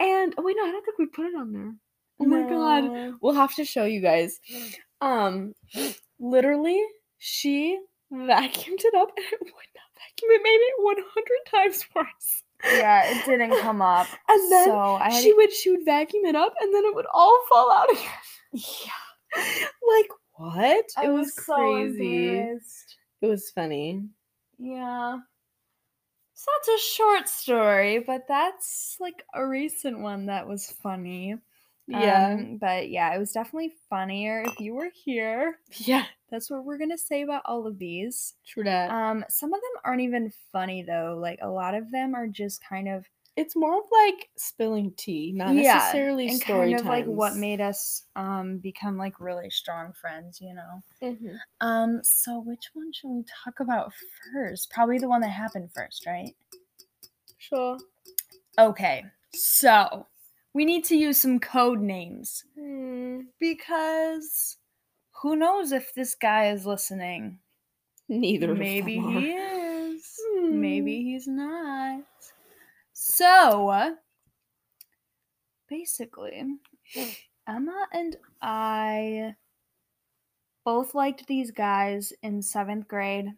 and 0.00 0.34
oh 0.38 0.42
wait, 0.42 0.56
no, 0.58 0.64
I 0.66 0.70
don't 0.72 0.84
think 0.84 0.98
we 0.98 1.06
put 1.06 1.26
it 1.26 1.34
on 1.36 1.52
there. 1.52 1.74
Oh 2.20 2.24
my 2.24 2.48
god, 2.48 3.14
we'll 3.20 3.34
have 3.34 3.54
to 3.56 3.64
show 3.64 3.84
you 3.84 4.00
guys. 4.00 4.40
Um, 5.00 5.52
literally, 6.18 6.82
she 7.18 7.78
vacuumed 8.12 8.84
it 8.84 8.94
up, 8.94 9.10
and 9.16 9.26
it 9.32 9.40
would 9.40 9.72
not 9.74 9.90
vacuum. 9.94 10.30
It 10.30 10.42
made 10.42 10.50
it 10.50 10.74
one 10.78 10.96
hundred 10.96 11.40
times 11.50 11.84
worse. 11.94 12.42
Yeah, 12.64 13.02
it 13.10 13.26
didn't 13.26 13.60
come 13.60 13.82
up. 13.82 14.06
And 14.28 14.50
then 14.52 14.64
so 14.66 14.98
she 15.20 15.32
would 15.34 15.52
she 15.52 15.70
would 15.70 15.84
vacuum 15.84 16.24
it 16.24 16.34
up, 16.36 16.54
and 16.60 16.74
then 16.74 16.84
it 16.84 16.94
would 16.94 17.06
all 17.12 17.38
fall 17.50 17.70
out 17.70 17.90
again. 17.90 18.04
yeah, 18.52 19.42
like 19.96 20.08
what? 20.36 20.84
I 20.96 21.06
it 21.06 21.12
was, 21.12 21.34
so 21.34 21.54
crazy. 21.54 22.28
it 23.20 23.26
was 23.26 23.50
funny. 23.50 24.02
Yeah. 24.58 25.18
Such 26.34 26.74
a 26.74 26.78
short 26.78 27.28
story, 27.28 27.98
but 28.00 28.26
that's 28.28 28.96
like 29.00 29.24
a 29.34 29.46
recent 29.46 30.00
one 30.00 30.26
that 30.26 30.46
was 30.46 30.70
funny. 30.82 31.36
Yeah. 31.88 32.34
Um, 32.34 32.58
but 32.58 32.90
yeah, 32.90 33.14
it 33.14 33.18
was 33.18 33.32
definitely 33.32 33.72
funnier 33.88 34.42
if 34.42 34.58
you 34.60 34.74
were 34.74 34.90
here. 34.92 35.58
yeah. 35.70 36.04
That's 36.30 36.50
what 36.50 36.64
we're 36.64 36.78
gonna 36.78 36.98
say 36.98 37.22
about 37.22 37.42
all 37.46 37.66
of 37.66 37.78
these. 37.78 38.34
True 38.44 38.64
that. 38.64 38.90
Um, 38.90 39.24
some 39.28 39.54
of 39.54 39.60
them 39.60 39.82
aren't 39.84 40.02
even 40.02 40.32
funny 40.52 40.82
though. 40.82 41.16
Like 41.20 41.38
a 41.40 41.48
lot 41.48 41.74
of 41.74 41.90
them 41.92 42.14
are 42.14 42.26
just 42.26 42.62
kind 42.68 42.88
of 42.88 43.06
it's 43.36 43.54
more 43.54 43.78
of 43.78 43.84
like 43.92 44.30
spilling 44.36 44.92
tea, 44.96 45.32
not 45.34 45.54
necessarily 45.54 46.28
and 46.28 46.36
story 46.40 46.70
kind 46.72 46.80
of 46.80 46.86
like 46.86 47.04
what 47.06 47.36
made 47.36 47.60
us 47.60 48.04
um 48.16 48.58
become 48.58 48.96
like 48.96 49.20
really 49.20 49.50
strong 49.50 49.92
friends, 49.92 50.40
you 50.40 50.54
know. 50.54 50.82
Mhm. 51.02 51.36
Um, 51.60 52.00
so 52.02 52.40
which 52.40 52.70
one 52.72 52.92
should 52.92 53.10
we 53.10 53.24
talk 53.44 53.60
about 53.60 53.92
first? 54.32 54.70
Probably 54.70 54.98
the 54.98 55.08
one 55.08 55.20
that 55.20 55.28
happened 55.28 55.70
first, 55.74 56.06
right? 56.06 56.34
Sure. 57.38 57.78
Okay, 58.58 59.04
so 59.34 60.06
we 60.54 60.64
need 60.64 60.84
to 60.86 60.96
use 60.96 61.18
some 61.18 61.38
code 61.38 61.80
names 61.80 62.44
Hmm. 62.58 63.20
because 63.38 64.56
who 65.22 65.36
knows 65.36 65.72
if 65.72 65.92
this 65.94 66.14
guy 66.14 66.48
is 66.50 66.64
listening? 66.66 67.38
Neither. 68.08 68.54
Maybe 68.54 68.96
of 68.98 69.04
them 69.04 69.12
he 69.22 69.32
are. 69.36 69.88
is. 69.92 70.16
Maybe 70.40 71.02
he's 71.02 71.26
not. 71.26 72.02
So, 73.16 73.96
basically, 75.70 76.58
Emma 77.48 77.86
and 77.90 78.14
I 78.42 79.34
both 80.66 80.94
liked 80.94 81.26
these 81.26 81.50
guys 81.50 82.12
in 82.22 82.42
seventh 82.42 82.88
grade, 82.88 83.32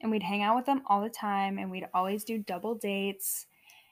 and 0.00 0.10
we'd 0.10 0.22
hang 0.22 0.42
out 0.42 0.56
with 0.56 0.64
them 0.64 0.80
all 0.86 1.02
the 1.02 1.10
time, 1.10 1.58
and 1.58 1.70
we'd 1.70 1.86
always 1.92 2.24
do 2.24 2.38
double 2.38 2.76
dates. 2.76 3.44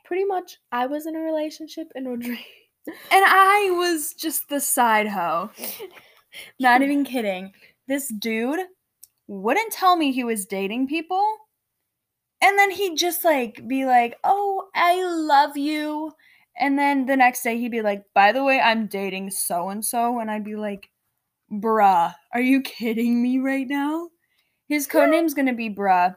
Pretty 0.07 0.25
much, 0.25 0.57
I 0.73 0.87
was 0.87 1.05
in 1.05 1.15
a 1.15 1.21
relationship 1.21 1.88
and 1.95 2.09
Audrey. 2.09 2.47
And 2.88 3.25
I 3.26 3.75
was 3.76 4.15
just 4.15 4.49
the 4.49 4.61
side 4.61 5.09
hoe. 5.09 5.50
Not 6.59 6.81
even 6.83 7.05
kidding. 7.05 7.53
This 7.87 8.09
dude 8.09 8.61
wouldn't 9.26 9.73
tell 9.73 9.97
me 9.97 10.12
he 10.12 10.23
was 10.25 10.47
dating 10.47 10.87
people. 10.87 11.21
And 12.43 12.59
then 12.59 12.71
he'd 12.71 12.97
just 12.97 13.25
like 13.25 13.66
be 13.66 13.87
like, 13.87 14.19
"Oh, 14.25 14.69
I 14.75 15.02
love 15.05 15.57
you." 15.57 16.12
And 16.59 16.78
then 16.78 17.07
the 17.07 17.16
next 17.16 17.43
day 17.43 17.59
he'd 17.59 17.71
be 17.71 17.83
like, 17.83 18.05
"By 18.14 18.33
the 18.33 18.45
way, 18.45 18.61
I'm 18.61 18.87
dating 18.87 19.31
so 19.31 19.69
and 19.69 19.85
so." 19.85 20.19
And 20.19 20.31
I'd 20.31 20.45
be 20.45 20.57
like, 20.57 20.90
"Bruh, 21.50 22.14
are 22.33 22.40
you 22.40 22.61
kidding 22.62 23.23
me 23.23 23.38
right 23.38 23.66
now?" 23.66 24.11
His 24.69 24.87
code 24.87 25.11
name's 25.11 25.35
going 25.35 25.47
to 25.47 25.52
be 25.55 25.71
Bruh. 25.71 26.16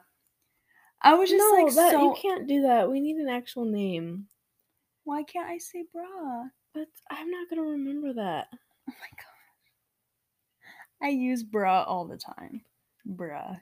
I 1.02 1.14
was 1.14 1.30
just 1.30 1.40
no, 1.40 1.64
like 1.64 1.74
that, 1.76 1.92
so 1.92 2.02
you 2.02 2.16
can't 2.22 2.48
do 2.48 2.64
that. 2.64 2.90
We 2.90 3.00
need 3.00 3.18
an 3.18 3.30
actual 3.30 3.66
name. 3.66 4.28
Why 5.06 5.24
can't 5.24 5.50
I 5.50 5.58
say 5.58 5.86
Bruh? 5.96 6.50
But 6.74 6.88
I'm 7.10 7.32
not 7.32 7.50
gonna 7.50 7.64
remember 7.64 8.14
that. 8.14 8.48
Oh 8.54 8.94
my 9.00 9.10
god. 9.18 9.26
I 11.02 11.10
use 11.10 11.44
bruh 11.44 11.88
all 11.88 12.06
the 12.08 12.18
time. 12.18 12.62
Bruh. 13.08 13.60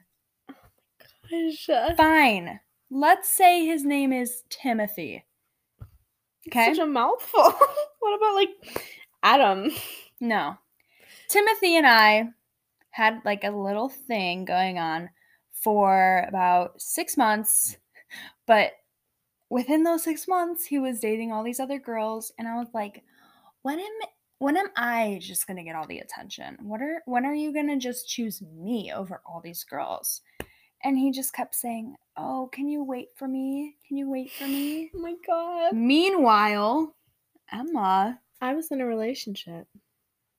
Fine. 1.96 2.60
Let's 2.90 3.28
say 3.28 3.66
his 3.66 3.84
name 3.84 4.12
is 4.12 4.42
Timothy. 4.48 5.24
Okay? 6.48 6.74
Such 6.74 6.82
a 6.82 6.86
mouthful. 6.86 7.42
what 8.00 8.16
about 8.16 8.34
like 8.34 8.94
Adam? 9.22 9.70
No. 10.20 10.56
Timothy 11.28 11.76
and 11.76 11.86
I 11.86 12.30
had 12.90 13.20
like 13.24 13.44
a 13.44 13.50
little 13.50 13.88
thing 13.88 14.44
going 14.44 14.78
on 14.78 15.10
for 15.52 16.24
about 16.28 16.80
six 16.80 17.16
months, 17.16 17.76
but 18.46 18.72
within 19.50 19.82
those 19.82 20.04
six 20.04 20.26
months, 20.28 20.64
he 20.64 20.78
was 20.78 21.00
dating 21.00 21.32
all 21.32 21.42
these 21.42 21.60
other 21.60 21.78
girls, 21.78 22.32
and 22.38 22.48
I 22.48 22.56
was 22.56 22.68
like, 22.72 23.02
when 23.62 23.78
am 23.78 23.92
when 24.38 24.56
am 24.56 24.68
I 24.76 25.18
just 25.20 25.46
gonna 25.46 25.64
get 25.64 25.74
all 25.74 25.86
the 25.86 25.98
attention? 25.98 26.56
What 26.62 26.80
are 26.80 27.02
when 27.06 27.26
are 27.26 27.34
you 27.34 27.52
gonna 27.52 27.76
just 27.76 28.08
choose 28.08 28.40
me 28.42 28.92
over 28.94 29.20
all 29.26 29.40
these 29.40 29.64
girls? 29.64 30.22
And 30.84 30.96
he 30.98 31.10
just 31.10 31.32
kept 31.32 31.54
saying, 31.54 31.96
Oh, 32.16 32.48
can 32.52 32.68
you 32.68 32.84
wait 32.84 33.08
for 33.16 33.26
me? 33.28 33.76
Can 33.86 33.96
you 33.96 34.10
wait 34.10 34.30
for 34.30 34.46
me? 34.46 34.90
Oh 34.94 35.00
my 35.00 35.14
god. 35.26 35.72
Meanwhile, 35.74 36.94
Emma, 37.52 38.20
I 38.40 38.54
was 38.54 38.70
in 38.70 38.80
a 38.80 38.86
relationship. 38.86 39.66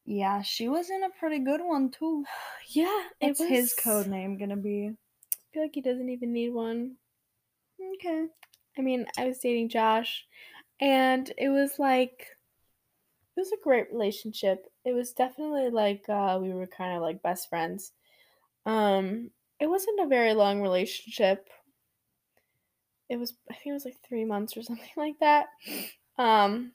yeah, 0.05 0.41
she 0.41 0.67
was 0.69 0.89
in 0.89 1.03
a 1.03 1.09
pretty 1.19 1.39
good 1.39 1.61
one 1.61 1.89
too. 1.91 2.23
Yeah, 2.71 3.01
it's 3.19 3.39
it 3.39 3.43
was 3.43 3.49
his 3.49 3.73
code 3.73 4.07
name 4.07 4.37
gonna 4.37 4.55
be? 4.57 4.91
I 5.33 5.37
feel 5.53 5.63
like 5.63 5.73
he 5.73 5.81
doesn't 5.81 6.09
even 6.09 6.31
need 6.33 6.51
one. 6.53 6.97
Okay. 7.95 8.27
I 8.77 8.81
mean, 8.81 9.07
I 9.17 9.25
was 9.25 9.39
dating 9.39 9.69
Josh, 9.69 10.25
and 10.79 11.31
it 11.37 11.49
was 11.49 11.79
like 11.79 12.27
it 13.35 13.39
was 13.39 13.51
a 13.51 13.63
great 13.63 13.91
relationship. 13.91 14.67
It 14.85 14.93
was 14.93 15.13
definitely 15.13 15.69
like 15.71 16.07
uh, 16.09 16.37
we 16.41 16.53
were 16.53 16.67
kind 16.67 16.95
of 16.95 17.01
like 17.01 17.23
best 17.23 17.49
friends. 17.49 17.91
Um, 18.65 19.31
it 19.59 19.67
wasn't 19.67 19.99
a 19.99 20.07
very 20.07 20.33
long 20.33 20.61
relationship. 20.61 21.47
It 23.09 23.17
was 23.17 23.33
I 23.49 23.53
think 23.53 23.67
it 23.67 23.73
was 23.73 23.85
like 23.85 23.97
three 24.07 24.25
months 24.25 24.55
or 24.55 24.63
something 24.63 24.89
like 24.97 25.19
that. 25.19 25.47
Um, 26.17 26.73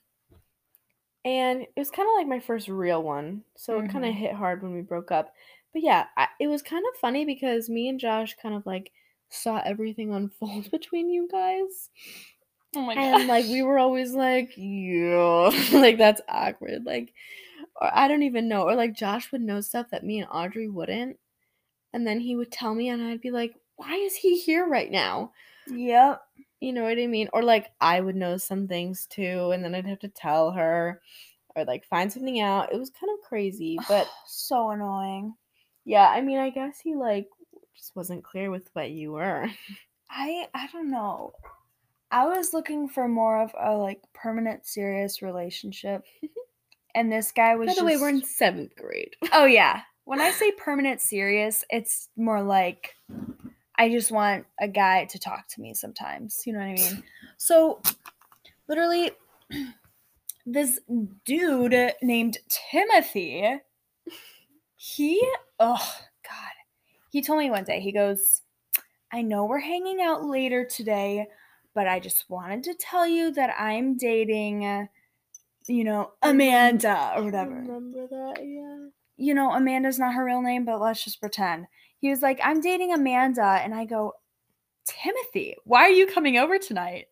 and 1.25 1.63
it 1.63 1.73
was 1.77 1.91
kind 1.91 2.09
of 2.09 2.15
like 2.17 2.27
my 2.27 2.41
first 2.41 2.69
real 2.69 3.03
one, 3.03 3.43
so 3.57 3.81
it 3.81 3.91
kind 3.91 4.05
of 4.05 4.13
hit 4.15 4.35
hard 4.35 4.63
when 4.63 4.75
we 4.75 4.83
broke 4.83 5.11
up. 5.11 5.33
But 5.73 5.83
yeah, 5.83 6.07
I, 6.17 6.29
it 6.39 6.49
was 6.49 6.63
kind 6.63 6.85
of 6.87 7.01
funny 7.01 7.25
because 7.25 7.69
me 7.69 7.89
and 7.89 7.99
Josh 7.99 8.37
kind 8.41 8.55
of 8.55 8.67
like 8.67 8.93
saw 9.31 9.61
everything 9.65 10.13
unfold 10.13 10.71
between 10.71 11.09
you 11.11 11.29
guys. 11.31 11.91
Oh 12.77 12.83
my 12.83 12.95
And 12.95 13.29
like 13.29 13.47
we 13.47 13.63
were 13.63 13.79
always 13.79 14.13
like, 14.13 14.53
yeah, 14.57 15.51
like 15.73 15.99
that's 15.99 16.21
awkward. 16.29 16.85
Like, 16.85 17.13
or 17.81 17.91
I 17.93 18.07
don't 18.09 18.23
even 18.23 18.49
know. 18.49 18.63
Or 18.63 18.75
like 18.75 18.95
Josh 18.95 19.33
would 19.33 19.41
know 19.41 19.61
stuff 19.61 19.87
that 19.91 20.05
me 20.05 20.19
and 20.21 20.29
Audrey 20.31 20.69
wouldn't, 20.69 21.19
and 21.95 22.05
then 22.05 22.19
he 22.19 22.35
would 22.35 22.51
tell 22.51 22.75
me, 22.75 22.89
and 22.89 23.01
I'd 23.01 23.21
be 23.21 23.31
like, 23.31 23.55
why 23.77 23.95
is 23.95 24.17
he 24.17 24.37
here 24.37 24.67
right 24.67 24.91
now? 24.91 25.33
Yep. 25.69 26.21
You 26.61 26.73
know 26.73 26.83
what 26.83 26.99
I 26.99 27.07
mean? 27.07 27.29
Or 27.33 27.43
like 27.43 27.71
I 27.81 28.01
would 28.01 28.17
know 28.17 28.37
some 28.37 28.67
things 28.67 29.07
too, 29.07 29.53
and 29.53 29.65
then 29.65 29.75
I'd 29.75 29.87
have 29.87 30.01
to 30.01 30.09
tell 30.09 30.51
her, 30.51 31.01
or 31.55 31.65
like 31.65 31.87
find 31.87 32.13
something 32.13 32.41
out. 32.41 32.73
It 32.73 32.79
was 32.79 32.91
kind 32.91 33.13
of 33.17 33.25
crazy, 33.27 33.79
but 33.89 34.09
so 34.27 34.71
annoying. 34.71 35.35
yeah, 35.85 36.09
I 36.09 36.21
mean, 36.21 36.39
I 36.39 36.51
guess 36.51 36.81
he 36.81 36.97
like 36.97 37.29
just 37.77 37.95
wasn't 37.95 38.25
clear 38.25 38.51
with 38.51 38.69
what 38.73 38.91
you 38.91 39.13
were. 39.13 39.49
I 40.11 40.49
I 40.53 40.69
don't 40.73 40.91
know. 40.91 41.33
I 42.11 42.27
was 42.27 42.53
looking 42.53 42.89
for 42.89 43.07
more 43.07 43.41
of 43.41 43.55
a 43.61 43.77
like 43.77 44.03
permanent 44.13 44.67
serious 44.67 45.23
relationship. 45.23 46.05
and 46.95 47.13
this 47.13 47.31
guy 47.31 47.55
was 47.55 47.69
By 47.69 47.75
the 47.75 47.85
way, 47.85 47.97
we're 47.97 48.09
in 48.09 48.25
seventh 48.25 48.75
grade. 48.75 49.15
Oh 49.33 49.45
yeah. 49.45 49.83
When 50.05 50.21
I 50.21 50.31
say 50.31 50.53
permanent 50.53 51.01
serious, 51.01 51.65
it's 51.71 52.09
more 52.17 52.43
like 52.43 52.95
I 53.77 53.89
just 53.89 54.13
want 54.13 54.47
a 54.61 54.69
guy 54.69 55.07
to 55.07 55.19
talk 55.19 55.49
to 55.49 55.61
me 55.61 55.75
sometimes. 55.75 56.43
You 56.47 56.53
know 56.53 56.61
what 56.61 56.69
I 56.69 56.75
mean? 56.75 57.03
So 57.39 57.81
literally 58.69 59.13
this 60.47 60.81
dude 61.25 61.93
named 62.03 62.39
Timothy, 62.49 63.59
he 64.77 65.27
oh 65.59 65.95
god. 66.29 66.53
He 67.11 67.23
told 67.23 67.39
me 67.39 67.51
one 67.51 67.65
day, 67.65 67.81
he 67.81 67.93
goes, 67.93 68.43
I 69.13 69.23
know 69.23 69.45
we're 69.45 69.61
hanging 69.61 70.03
out 70.03 70.25
later 70.25 70.65
today, 70.65 71.29
but 71.75 71.87
I 71.89 72.01
just 72.01 72.29
wanted 72.29 72.65
to 72.65 72.75
tell 72.75 73.07
you 73.07 73.33
that 73.33 73.55
I'm 73.59 73.97
dating 73.97 74.89
you 75.67 75.85
know, 75.85 76.13
Amanda 76.23 77.15
or 77.17 77.19
I 77.19 77.21
whatever. 77.23 77.55
remember 77.55 78.07
that, 78.07 78.45
yeah. 78.45 78.89
You 79.17 79.35
know, 79.35 79.53
Amanda's 79.53 79.99
not 79.99 80.15
her 80.15 80.25
real 80.25 80.43
name, 80.43 80.65
but 80.65 80.81
let's 80.81 81.05
just 81.05 81.21
pretend. 81.21 81.67
He 81.99 82.11
was 82.11 82.23
like, 82.23 82.41
I'm 82.43 82.61
dating 82.61 82.93
Amanda. 82.93 83.43
And 83.43 83.75
I 83.75 83.85
go, 83.85 84.15
Timothy, 84.87 85.57
why 85.65 85.83
are 85.83 85.91
you 85.91 86.07
coming 86.07 86.37
over 86.37 86.59
tonight? 86.59 87.07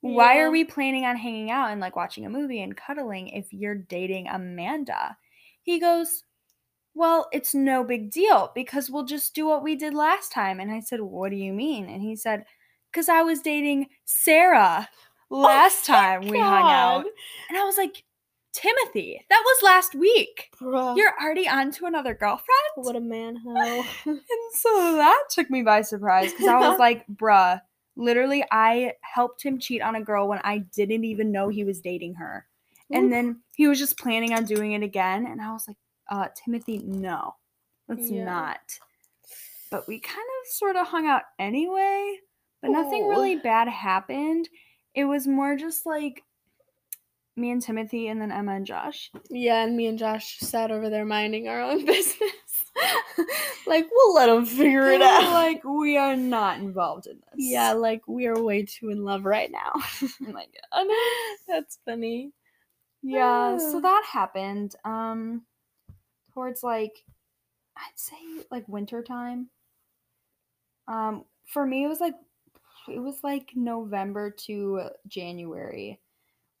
Why 0.00 0.38
are 0.38 0.50
we 0.50 0.64
planning 0.64 1.04
on 1.04 1.16
hanging 1.16 1.50
out 1.50 1.70
and 1.70 1.80
like 1.80 1.96
watching 1.96 2.26
a 2.26 2.30
movie 2.30 2.62
and 2.62 2.76
cuddling 2.76 3.28
if 3.28 3.52
you're 3.52 3.74
dating 3.74 4.28
Amanda? 4.28 5.16
He 5.62 5.80
goes, 5.80 6.22
Well, 6.94 7.28
it's 7.32 7.54
no 7.54 7.82
big 7.82 8.10
deal 8.12 8.52
because 8.54 8.88
we'll 8.88 9.04
just 9.04 9.34
do 9.34 9.46
what 9.46 9.64
we 9.64 9.74
did 9.74 9.94
last 9.94 10.32
time. 10.32 10.60
And 10.60 10.70
I 10.70 10.80
said, 10.80 11.00
What 11.00 11.30
do 11.30 11.36
you 11.36 11.52
mean? 11.52 11.88
And 11.88 12.02
he 12.02 12.14
said, 12.14 12.44
Because 12.92 13.08
I 13.08 13.22
was 13.22 13.40
dating 13.40 13.88
Sarah 14.04 14.88
oh 15.30 15.40
last 15.40 15.88
Oh 15.88 15.94
time 15.94 16.28
we 16.28 16.38
hung 16.38 16.70
out. 16.70 17.04
And 17.48 17.58
I 17.58 17.64
was 17.64 17.76
like, 17.76 18.04
Timothy, 18.56 19.22
that 19.28 19.42
was 19.44 19.62
last 19.62 19.94
week. 19.94 20.50
Bruh. 20.58 20.96
You're 20.96 21.12
already 21.22 21.46
on 21.46 21.70
to 21.72 21.86
another 21.86 22.14
girlfriend? 22.14 22.46
what 22.76 22.96
a 22.96 23.00
manhole. 23.00 23.84
And 24.06 24.20
so 24.54 24.96
that 24.96 25.24
took 25.30 25.50
me 25.50 25.62
by 25.62 25.82
surprise 25.82 26.32
because 26.32 26.46
I 26.48 26.58
was 26.68 26.78
like, 26.78 27.06
bruh, 27.08 27.60
literally, 27.96 28.44
I 28.50 28.94
helped 29.02 29.42
him 29.42 29.58
cheat 29.58 29.82
on 29.82 29.96
a 29.96 30.02
girl 30.02 30.26
when 30.28 30.40
I 30.42 30.58
didn't 30.74 31.04
even 31.04 31.30
know 31.32 31.48
he 31.48 31.64
was 31.64 31.80
dating 31.80 32.14
her. 32.14 32.46
And 32.90 33.06
Oof. 33.06 33.10
then 33.10 33.40
he 33.54 33.66
was 33.68 33.78
just 33.78 33.98
planning 33.98 34.32
on 34.32 34.44
doing 34.44 34.72
it 34.72 34.82
again. 34.82 35.26
And 35.26 35.40
I 35.42 35.52
was 35.52 35.66
like, 35.68 35.76
uh, 36.10 36.28
Timothy, 36.34 36.78
no, 36.78 37.34
let's 37.88 38.08
Yeah. 38.10 38.24
not. 38.24 38.78
But 39.70 39.86
we 39.88 39.98
kind 39.98 40.18
of 40.18 40.52
sort 40.52 40.76
of 40.76 40.86
hung 40.86 41.06
out 41.06 41.22
anyway, 41.38 42.18
but 42.62 42.70
nothing 42.70 43.02
Oh. 43.04 43.08
really 43.10 43.36
bad 43.36 43.68
happened. 43.68 44.48
It 44.94 45.04
was 45.04 45.26
more 45.26 45.56
just 45.56 45.84
like 45.84 46.22
me 47.36 47.50
and 47.50 47.60
Timothy 47.62 48.08
and 48.08 48.20
then 48.20 48.32
Emma 48.32 48.52
and 48.54 48.66
Josh. 48.66 49.10
Yeah, 49.28 49.62
and 49.62 49.76
me 49.76 49.86
and 49.86 49.98
Josh 49.98 50.38
sat 50.38 50.70
over 50.70 50.88
there 50.88 51.04
minding 51.04 51.48
our 51.48 51.60
own 51.60 51.84
business. 51.86 52.30
like, 53.66 53.86
we'll 53.90 54.14
let 54.14 54.26
them 54.26 54.44
figure 54.46 54.90
it 54.90 54.98
They 54.98 55.04
out. 55.04 55.32
like, 55.32 55.62
we 55.64 55.96
are 55.96 56.16
not 56.16 56.58
involved 56.58 57.06
in 57.06 57.16
this. 57.16 57.34
yeah, 57.36 57.72
like, 57.72 58.02
we 58.06 58.26
are 58.26 58.40
way 58.42 58.64
too 58.64 58.90
in 58.90 59.04
love 59.04 59.24
right 59.24 59.50
now. 59.50 59.72
Oh 60.26 60.32
my 60.32 60.46
god. 60.72 60.86
That's 61.46 61.78
funny. 61.84 62.32
Yeah, 63.02 63.58
so 63.58 63.78
Ah. 63.78 63.80
that 63.80 64.02
happened. 64.10 64.74
Um 64.84 65.42
towards 66.34 66.62
like 66.62 67.04
I'd 67.76 67.96
say 67.98 68.16
like 68.50 68.66
winter 68.68 69.02
time. 69.02 69.48
Um 70.88 71.24
for 71.52 71.64
me 71.66 71.84
it 71.84 71.88
was 71.88 72.00
like 72.00 72.14
it 72.88 72.98
was 72.98 73.22
like 73.22 73.50
November 73.54 74.30
to 74.46 74.88
January 75.06 76.00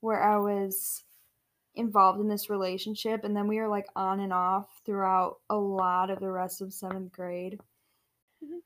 where 0.06 0.22
I 0.22 0.38
was 0.38 1.04
involved 1.74 2.20
in 2.20 2.28
this 2.28 2.48
relationship 2.48 3.24
and 3.24 3.36
then 3.36 3.48
we 3.48 3.58
were 3.58 3.68
like 3.68 3.86
on 3.94 4.20
and 4.20 4.32
off 4.32 4.80
throughout 4.86 5.40
a 5.50 5.56
lot 5.56 6.10
of 6.10 6.20
the 6.20 6.30
rest 6.30 6.62
of 6.62 6.72
7th 6.72 7.12
grade. 7.12 7.60
Mhm. 8.42 8.62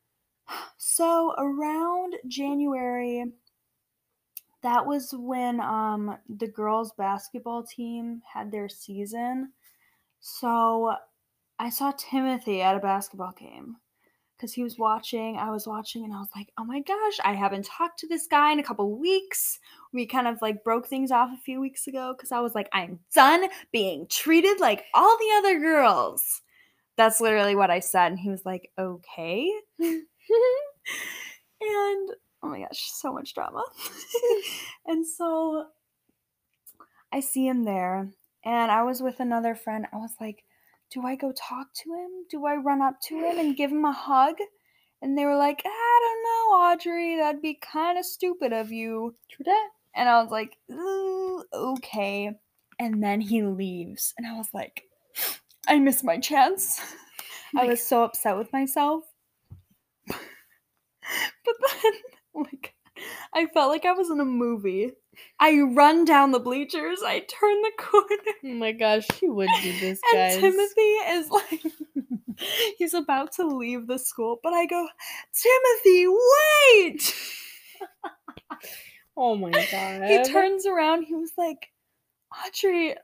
So 0.78 1.34
around 1.38 2.16
January 2.28 3.32
that 4.62 4.86
was 4.86 5.14
when 5.14 5.60
um 5.60 6.18
the 6.28 6.48
girls 6.48 6.92
basketball 6.92 7.62
team 7.64 8.22
had 8.32 8.50
their 8.52 8.68
season. 8.68 9.52
So 10.20 10.96
I 11.58 11.70
saw 11.70 11.92
Timothy 11.92 12.62
at 12.62 12.76
a 12.76 12.80
basketball 12.80 13.32
game 13.32 13.76
because 14.40 14.54
he 14.54 14.62
was 14.62 14.78
watching. 14.78 15.36
I 15.36 15.50
was 15.50 15.66
watching, 15.66 16.04
and 16.04 16.14
I 16.14 16.18
was 16.18 16.30
like, 16.34 16.50
"Oh 16.56 16.64
my 16.64 16.80
gosh, 16.80 17.20
I 17.22 17.34
haven't 17.34 17.66
talked 17.66 17.98
to 18.00 18.08
this 18.08 18.26
guy 18.26 18.52
in 18.52 18.58
a 18.58 18.62
couple 18.62 18.98
weeks." 18.98 19.58
We 19.92 20.06
kind 20.06 20.26
of 20.26 20.40
like 20.40 20.64
broke 20.64 20.86
things 20.86 21.10
off 21.10 21.30
a 21.32 21.42
few 21.42 21.60
weeks 21.60 21.86
ago 21.86 22.14
because 22.16 22.32
I 22.32 22.40
was 22.40 22.54
like, 22.54 22.68
"I'm 22.72 23.00
done 23.14 23.48
being 23.72 24.06
treated 24.08 24.58
like 24.58 24.84
all 24.94 25.18
the 25.18 25.30
other 25.38 25.60
girls." 25.60 26.40
That's 26.96 27.20
literally 27.20 27.54
what 27.54 27.70
I 27.70 27.80
said, 27.80 28.12
and 28.12 28.18
he 28.18 28.30
was 28.30 28.46
like, 28.46 28.70
"Okay." 28.78 29.50
and 31.60 32.10
oh 32.42 32.48
my 32.48 32.60
gosh, 32.60 32.90
so 32.92 33.12
much 33.12 33.34
drama. 33.34 33.64
and 34.86 35.06
so 35.06 35.66
I 37.12 37.20
see 37.20 37.46
him 37.46 37.64
there, 37.64 38.10
and 38.44 38.70
I 38.70 38.82
was 38.84 39.02
with 39.02 39.20
another 39.20 39.54
friend. 39.54 39.86
I 39.92 39.96
was 39.96 40.14
like, 40.20 40.44
do 40.90 41.06
I 41.06 41.14
go 41.16 41.32
talk 41.32 41.68
to 41.82 41.90
him? 41.90 42.26
Do 42.30 42.46
I 42.46 42.56
run 42.56 42.82
up 42.82 43.00
to 43.08 43.14
him 43.14 43.38
and 43.38 43.56
give 43.56 43.70
him 43.70 43.84
a 43.84 43.92
hug? 43.92 44.34
And 45.02 45.16
they 45.16 45.24
were 45.24 45.36
like, 45.36 45.62
I 45.64 46.00
don't 46.02 46.22
know, 46.24 46.56
Audrey, 46.58 47.16
that'd 47.16 47.40
be 47.40 47.58
kind 47.60 47.98
of 47.98 48.04
stupid 48.04 48.52
of 48.52 48.70
you. 48.70 49.14
True 49.30 49.44
that. 49.44 49.68
And 49.94 50.08
I 50.08 50.22
was 50.22 50.30
like, 50.30 50.56
okay. 51.54 52.32
And 52.78 53.02
then 53.02 53.20
he 53.20 53.42
leaves, 53.42 54.14
and 54.16 54.26
I 54.26 54.34
was 54.34 54.48
like, 54.54 54.84
I 55.68 55.78
missed 55.78 56.04
my 56.04 56.18
chance. 56.18 56.80
I 57.56 57.66
was 57.66 57.86
so 57.86 58.04
upset 58.04 58.36
with 58.36 58.52
myself. 58.52 59.04
but 60.06 60.16
then, 61.82 61.92
god, 62.34 62.70
I 63.34 63.46
felt 63.46 63.70
like 63.70 63.84
I 63.84 63.92
was 63.92 64.10
in 64.10 64.20
a 64.20 64.24
movie. 64.24 64.92
I 65.38 65.60
run 65.60 66.04
down 66.04 66.30
the 66.30 66.38
bleachers, 66.40 67.00
I 67.04 67.20
turn 67.20 67.62
the 67.62 67.72
corner, 67.78 68.06
Oh 68.44 68.54
my 68.54 68.72
gosh, 68.72 69.06
she 69.18 69.28
would 69.28 69.48
do 69.62 69.72
this, 69.80 70.00
and 70.12 70.18
guys. 70.18 70.36
Timothy 70.36 70.80
is 70.80 71.30
like, 71.30 71.62
he's 72.78 72.94
about 72.94 73.32
to 73.32 73.46
leave 73.46 73.86
the 73.86 73.98
school, 73.98 74.38
but 74.42 74.52
I 74.52 74.66
go, 74.66 74.86
Timothy, 75.34 76.06
wait! 76.08 77.14
Oh 79.16 79.36
my 79.36 79.50
god. 79.70 80.02
He 80.08 80.22
turns 80.24 80.64
around, 80.66 81.02
he 81.02 81.14
was 81.14 81.32
like, 81.36 81.68
Audrey, 82.46 82.94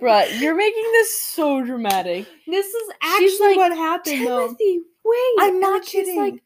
Bruh, 0.00 0.40
you're 0.40 0.54
making 0.54 0.84
this 0.92 1.18
so 1.20 1.64
dramatic. 1.64 2.26
this 2.46 2.66
is 2.66 2.92
actually 3.02 3.48
like, 3.48 3.56
what 3.56 3.72
happened, 3.76 4.26
though. 4.26 4.46
Timothy, 4.46 4.80
wait. 5.04 5.34
I'm 5.40 5.58
not 5.58 5.82
kidding. 5.84 6.16
like, 6.16 6.42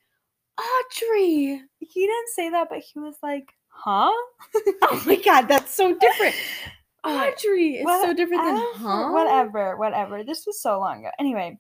Audrey. 0.59 1.61
he 1.81 2.07
didn't 2.07 2.29
say 2.35 2.51
that, 2.51 2.69
but 2.71 2.79
he 2.79 2.99
was 2.99 3.17
like, 3.23 3.53
huh? 3.85 4.11
Oh 4.83 5.03
my 5.07 5.17
god, 5.17 5.49
that's 5.49 5.75
so 5.75 5.95
different. 5.97 6.35
Audrey 7.05 7.77
is 7.77 7.87
so 7.87 8.13
different 8.15 8.45
than 8.45 8.55
Whatever, 8.57 8.79
huh? 8.79 9.11
Whatever, 9.13 9.77
whatever. 9.77 10.25
This 10.25 10.47
was 10.47 10.61
so 10.61 10.79
long 10.79 11.01
ago. 11.01 11.11
Anyway, 11.19 11.59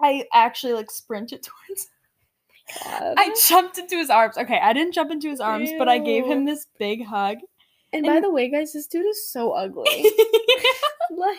I 0.00 0.24
actually 0.32 0.74
like 0.74 0.90
sprinted 0.90 1.42
towards. 1.68 1.88
God. 2.84 3.14
I 3.16 3.34
jumped 3.48 3.78
into 3.78 3.96
his 3.96 4.10
arms. 4.10 4.36
Okay, 4.36 4.58
I 4.60 4.72
didn't 4.72 4.92
jump 4.92 5.10
into 5.12 5.30
his 5.30 5.40
arms, 5.40 5.70
but 5.78 5.88
I 5.88 5.98
gave 5.98 6.26
him 6.26 6.44
this 6.44 6.66
big 6.78 7.04
hug. 7.06 7.38
and 7.92 8.04
by 8.04 8.18
the 8.20 8.30
way, 8.30 8.50
guys, 8.50 8.72
this 8.72 8.88
dude 8.88 9.06
is 9.06 9.30
so 9.30 9.52
ugly. 9.52 10.10
like 11.16 11.38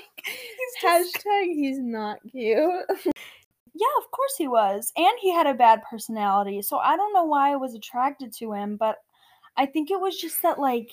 just- 0.82 1.16
hashtag 1.18 1.48
he's 1.54 1.80
not 1.80 2.20
cute. 2.32 2.86
yeah, 3.06 3.96
of 3.98 4.10
course 4.12 4.36
he 4.38 4.48
was, 4.48 4.92
and 4.96 5.12
he 5.20 5.34
had 5.34 5.48
a 5.48 5.54
bad 5.54 5.82
personality. 5.90 6.62
So 6.62 6.78
I 6.78 6.96
don't 6.96 7.14
know 7.14 7.26
why 7.26 7.52
I 7.52 7.58
was 7.58 7.74
attracted 7.76 8.34
to 8.38 8.54
him, 8.54 8.78
but 8.78 8.98
I 9.58 9.66
think 9.66 9.92
it 9.92 10.00
was 10.00 10.18
just 10.18 10.42
that 10.44 10.60
like 10.60 10.90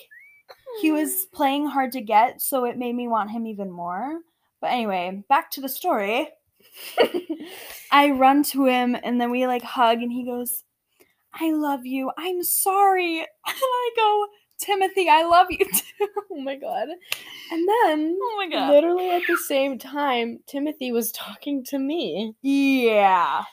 he 0.81 0.89
hmm. 0.89 0.95
was 0.95 1.27
playing 1.33 1.67
hard 1.67 1.91
to 1.93 2.01
get, 2.01 2.41
so 2.41 2.65
it 2.65 2.77
made 2.77 2.95
me 2.95 3.07
want 3.07 3.31
him 3.31 3.47
even 3.47 3.71
more. 3.71 4.19
But 4.61 4.71
anyway, 4.71 5.23
back 5.29 5.51
to 5.51 5.61
the 5.61 5.69
story. 5.69 6.29
I 7.91 8.09
run 8.11 8.43
to 8.43 8.65
him 8.65 8.97
and 9.03 9.21
then 9.21 9.31
we 9.31 9.47
like 9.47 9.61
hug 9.61 10.01
and 10.01 10.11
he 10.11 10.25
goes, 10.25 10.63
I 11.33 11.51
love 11.51 11.85
you. 11.85 12.11
I'm 12.17 12.43
sorry. 12.43 13.19
And 13.47 13.57
I 13.61 13.89
go, 13.95 14.25
Timothy, 14.57 15.09
I 15.09 15.23
love 15.23 15.47
you 15.49 15.65
too. 15.65 16.07
oh 16.31 16.41
my 16.41 16.55
god. 16.55 16.87
And 17.51 17.67
then 17.67 18.17
Oh 18.19 18.35
my 18.37 18.49
god. 18.49 18.71
literally 18.71 19.09
at 19.11 19.21
the 19.27 19.37
same 19.37 19.77
time, 19.77 20.39
Timothy 20.47 20.91
was 20.91 21.11
talking 21.11 21.63
to 21.65 21.79
me. 21.79 22.33
Yeah. 22.41 23.43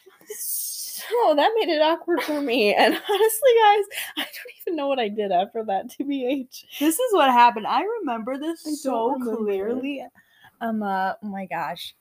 So 1.12 1.34
that 1.34 1.52
made 1.58 1.68
it 1.68 1.82
awkward 1.82 2.22
for 2.22 2.40
me. 2.40 2.74
And 2.78 2.94
honestly, 2.94 3.50
guys, 3.60 3.84
I 4.16 4.22
don't 4.22 4.54
even 4.60 4.76
know 4.76 4.88
what 4.88 4.98
I 4.98 5.08
did 5.08 5.30
after 5.32 5.64
that, 5.64 5.88
TBH. 5.90 6.64
This 6.78 6.98
is 6.98 7.12
what 7.12 7.30
happened. 7.30 7.66
I 7.66 7.82
remember 8.00 8.38
this 8.38 8.66
I 8.66 8.70
so 8.72 9.16
clearly. 9.22 10.04
Um 10.60 10.82
uh, 10.82 11.14
oh 11.22 11.26
my 11.26 11.46
gosh. 11.46 11.94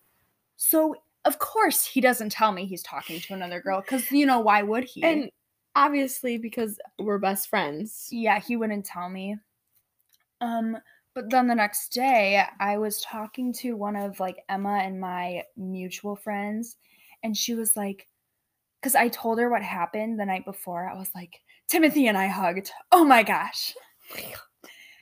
So 0.57 0.95
of 1.25 1.39
course 1.39 1.85
he 1.85 2.01
doesn't 2.01 2.31
tell 2.31 2.51
me 2.51 2.65
he's 2.65 2.83
talking 2.83 3.19
to 3.19 3.33
another 3.33 3.61
girl 3.61 3.81
because 3.81 4.11
you 4.11 4.25
know 4.25 4.39
why 4.39 4.63
would 4.63 4.85
he? 4.85 5.03
And 5.03 5.29
obviously, 5.75 6.37
because 6.37 6.79
we're 6.99 7.19
best 7.19 7.49
friends. 7.49 8.07
yeah, 8.11 8.39
he 8.39 8.55
wouldn't 8.55 8.85
tell 8.85 9.09
me. 9.09 9.37
Um, 10.39 10.77
but 11.13 11.29
then 11.29 11.47
the 11.47 11.55
next 11.55 11.89
day, 11.89 12.43
I 12.59 12.77
was 12.77 13.01
talking 13.01 13.53
to 13.53 13.75
one 13.75 13.95
of 13.95 14.19
like 14.19 14.43
Emma 14.49 14.79
and 14.81 14.99
my 14.99 15.43
mutual 15.57 16.15
friends, 16.15 16.77
and 17.23 17.35
she 17.35 17.53
was 17.53 17.75
like, 17.75 18.07
because 18.81 18.95
I 18.95 19.09
told 19.09 19.39
her 19.39 19.49
what 19.49 19.61
happened 19.61 20.19
the 20.19 20.25
night 20.25 20.43
before. 20.43 20.89
I 20.89 20.97
was 20.97 21.09
like, 21.13 21.39
Timothy 21.69 22.07
and 22.07 22.17
I 22.17 22.27
hugged. 22.27 22.71
Oh 22.91 23.03
my 23.05 23.21
gosh. 23.23 23.73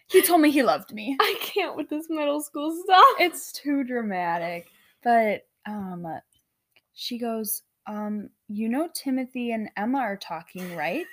He 0.07 0.21
told 0.21 0.41
me 0.41 0.51
he 0.51 0.63
loved 0.63 0.93
me. 0.93 1.15
I 1.19 1.35
can't 1.39 1.75
with 1.75 1.89
this 1.89 2.07
middle 2.09 2.41
school 2.41 2.75
stuff. 2.83 3.05
It's 3.19 3.51
too 3.51 3.83
dramatic. 3.83 4.67
But 5.03 5.47
um 5.65 6.05
she 6.93 7.17
goes, 7.17 7.61
um, 7.87 8.29
you 8.49 8.67
know 8.67 8.89
Timothy 8.93 9.51
and 9.51 9.69
Emma 9.77 9.99
are 9.99 10.17
talking, 10.17 10.75
right? 10.75 11.05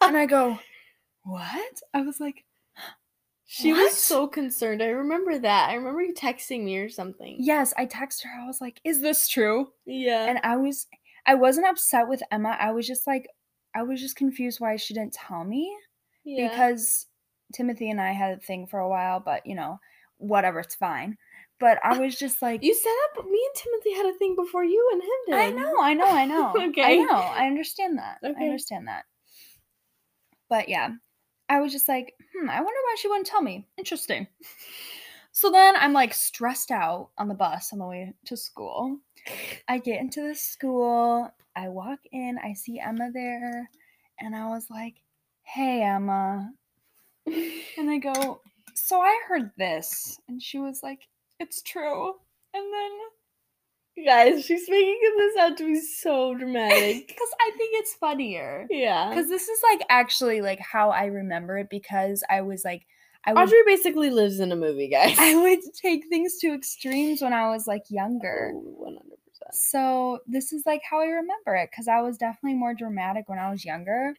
And 0.00 0.16
I 0.16 0.26
go, 0.26 0.58
What? 1.22 1.80
I 1.94 2.00
was 2.00 2.18
like, 2.20 2.44
She 3.46 3.72
What? 3.72 3.84
was 3.84 3.94
so 3.94 4.26
concerned. 4.26 4.82
I 4.82 4.86
remember 4.88 5.38
that. 5.38 5.70
I 5.70 5.74
remember 5.74 6.02
you 6.02 6.14
texting 6.14 6.64
me 6.64 6.78
or 6.78 6.88
something. 6.88 7.36
Yes, 7.38 7.72
I 7.76 7.86
texted 7.86 8.24
her. 8.24 8.40
I 8.42 8.46
was 8.46 8.60
like, 8.60 8.80
"Is 8.84 9.00
this 9.00 9.28
true?" 9.28 9.68
Yeah. 9.86 10.24
And 10.26 10.40
I 10.42 10.56
was 10.56 10.86
I 11.28 11.34
wasn't 11.34 11.66
upset 11.66 12.08
with 12.08 12.22
Emma. 12.32 12.56
I 12.58 12.72
was 12.72 12.86
just 12.86 13.06
like 13.06 13.28
I 13.74 13.82
was 13.82 14.00
just 14.00 14.16
confused 14.16 14.60
why 14.60 14.76
she 14.76 14.94
didn't 14.94 15.12
tell 15.12 15.44
me 15.44 15.76
yeah. 16.24 16.48
because 16.48 17.06
Timothy 17.52 17.90
and 17.90 18.00
I 18.00 18.12
had 18.12 18.38
a 18.38 18.40
thing 18.40 18.66
for 18.66 18.80
a 18.80 18.88
while, 18.88 19.20
but 19.20 19.44
you 19.44 19.54
know, 19.54 19.78
whatever, 20.16 20.60
it's 20.60 20.74
fine. 20.74 21.18
But 21.60 21.78
I 21.84 21.98
was 21.98 22.18
just 22.18 22.40
like 22.40 22.64
you 22.64 22.72
said 22.74 22.88
that, 22.88 23.08
but 23.14 23.26
me 23.26 23.46
and 23.46 23.54
Timothy 23.54 23.94
had 23.94 24.14
a 24.14 24.18
thing 24.18 24.36
before 24.36 24.64
you 24.64 24.88
and 24.92 25.02
him 25.02 25.08
did. 25.26 25.34
I 25.34 25.50
know, 25.50 25.80
I 25.80 25.92
know, 25.92 26.08
I 26.08 26.24
know. 26.24 26.54
okay, 26.70 26.82
I 26.82 26.96
know. 26.96 27.18
I 27.18 27.46
understand 27.46 27.98
that. 27.98 28.18
I 28.24 28.44
understand 28.44 28.88
that. 28.88 29.04
But 30.48 30.70
yeah, 30.70 30.92
I 31.50 31.60
was 31.60 31.72
just 31.72 31.88
like, 31.88 32.14
hmm, 32.34 32.48
I 32.48 32.56
wonder 32.56 32.80
why 32.84 32.96
she 32.98 33.08
wouldn't 33.08 33.26
tell 33.26 33.42
me. 33.42 33.66
Interesting. 33.76 34.28
So 35.32 35.50
then 35.50 35.76
I'm 35.76 35.92
like 35.92 36.14
stressed 36.14 36.70
out 36.70 37.10
on 37.18 37.28
the 37.28 37.34
bus 37.34 37.72
on 37.72 37.78
the 37.78 37.86
way 37.86 38.14
to 38.24 38.36
school. 38.36 38.98
I 39.68 39.78
get 39.78 40.00
into 40.00 40.26
the 40.26 40.34
school, 40.34 41.28
I 41.56 41.68
walk 41.68 42.00
in, 42.12 42.38
I 42.42 42.54
see 42.54 42.78
Emma 42.78 43.10
there, 43.12 43.68
and 44.20 44.34
I 44.34 44.48
was 44.48 44.66
like, 44.70 44.94
hey, 45.42 45.82
Emma. 45.82 46.50
And 47.76 47.90
I 47.90 47.98
go, 47.98 48.40
so 48.74 49.00
I 49.00 49.20
heard 49.28 49.50
this. 49.58 50.18
And 50.28 50.42
she 50.42 50.58
was 50.58 50.80
like, 50.82 51.00
it's 51.38 51.62
true. 51.62 52.14
And 52.54 52.64
then 52.72 52.90
Guys, 54.04 54.44
she's 54.44 54.68
making 54.68 55.14
this 55.18 55.36
out 55.36 55.56
to 55.58 55.64
be 55.66 55.80
so 55.80 56.34
dramatic. 56.34 57.06
because 57.08 57.28
I 57.40 57.50
think 57.56 57.70
it's 57.74 57.94
funnier. 57.94 58.66
yeah. 58.70 59.10
Because 59.10 59.28
this 59.28 59.48
is 59.48 59.60
like 59.62 59.82
actually 59.88 60.40
like 60.40 60.60
how 60.60 60.90
I 60.90 61.06
remember 61.06 61.58
it 61.58 61.68
because 61.70 62.22
I 62.30 62.42
was 62.42 62.62
like 62.64 62.86
I 63.24 63.32
would 63.32 63.42
Audrey 63.42 63.58
basically 63.66 64.10
lives 64.10 64.40
in 64.40 64.52
a 64.52 64.56
movie, 64.56 64.88
guys. 64.88 65.16
I 65.18 65.34
would 65.34 65.60
take 65.82 66.04
things 66.08 66.38
to 66.38 66.54
extremes 66.54 67.20
when 67.20 67.32
I 67.32 67.48
was 67.48 67.66
like 67.66 67.84
younger. 67.90 68.52
Oh, 68.54 68.84
Percent. 68.86 69.17
So 69.52 70.20
this 70.26 70.52
is 70.52 70.64
like 70.66 70.82
how 70.88 71.00
I 71.00 71.06
remember 71.06 71.54
it 71.56 71.70
because 71.70 71.88
I 71.88 72.00
was 72.00 72.18
definitely 72.18 72.58
more 72.58 72.74
dramatic 72.74 73.28
when 73.28 73.38
I 73.38 73.50
was 73.50 73.64
younger. 73.64 74.14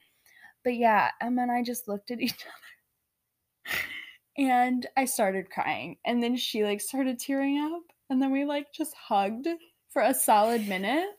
But 0.64 0.76
yeah, 0.76 1.12
Emma 1.22 1.44
and 1.44 1.52
I 1.52 1.64
just 1.64 1.88
looked 1.88 2.12
at 2.12 2.20
each 2.20 2.34
other 3.68 3.78
and 4.38 4.88
I 4.96 5.06
started 5.06 5.50
crying. 5.50 5.98
And 6.06 6.24
then 6.24 6.36
she 6.36 6.64
like 6.64 6.82
started 6.82 7.20
tearing 7.20 7.60
up. 7.60 7.84
And 8.10 8.22
then 8.22 8.32
we 8.32 8.46
like 8.46 8.68
just 8.74 8.94
hugged 8.96 9.48
for 9.90 10.02
a 10.02 10.14
solid 10.14 10.68
minute. 10.68 11.10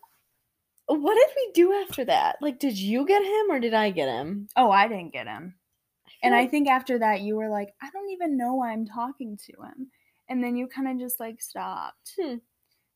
What 0.86 1.14
did 1.14 1.28
we 1.36 1.52
do 1.54 1.72
after 1.72 2.04
that? 2.06 2.36
Like, 2.40 2.58
did 2.58 2.76
you 2.76 3.06
get 3.06 3.22
him 3.22 3.50
or 3.50 3.60
did 3.60 3.74
I 3.74 3.90
get 3.90 4.08
him? 4.08 4.48
Oh, 4.56 4.70
I 4.70 4.88
didn't 4.88 5.12
get 5.12 5.28
him. 5.28 5.54
And 6.22 6.32
feel 6.32 6.40
I 6.40 6.48
think 6.48 6.68
after 6.68 6.98
that, 6.98 7.20
you 7.20 7.36
were 7.36 7.48
like, 7.48 7.74
I 7.80 7.90
don't 7.92 8.10
even 8.10 8.36
know 8.36 8.54
why 8.54 8.72
I'm 8.72 8.86
talking 8.86 9.38
to 9.46 9.52
him. 9.62 9.90
And 10.28 10.42
then 10.42 10.56
you 10.56 10.66
kind 10.66 10.88
of 10.88 10.98
just 10.98 11.20
like 11.20 11.40
stopped. 11.40 12.14
Hmm. 12.20 12.36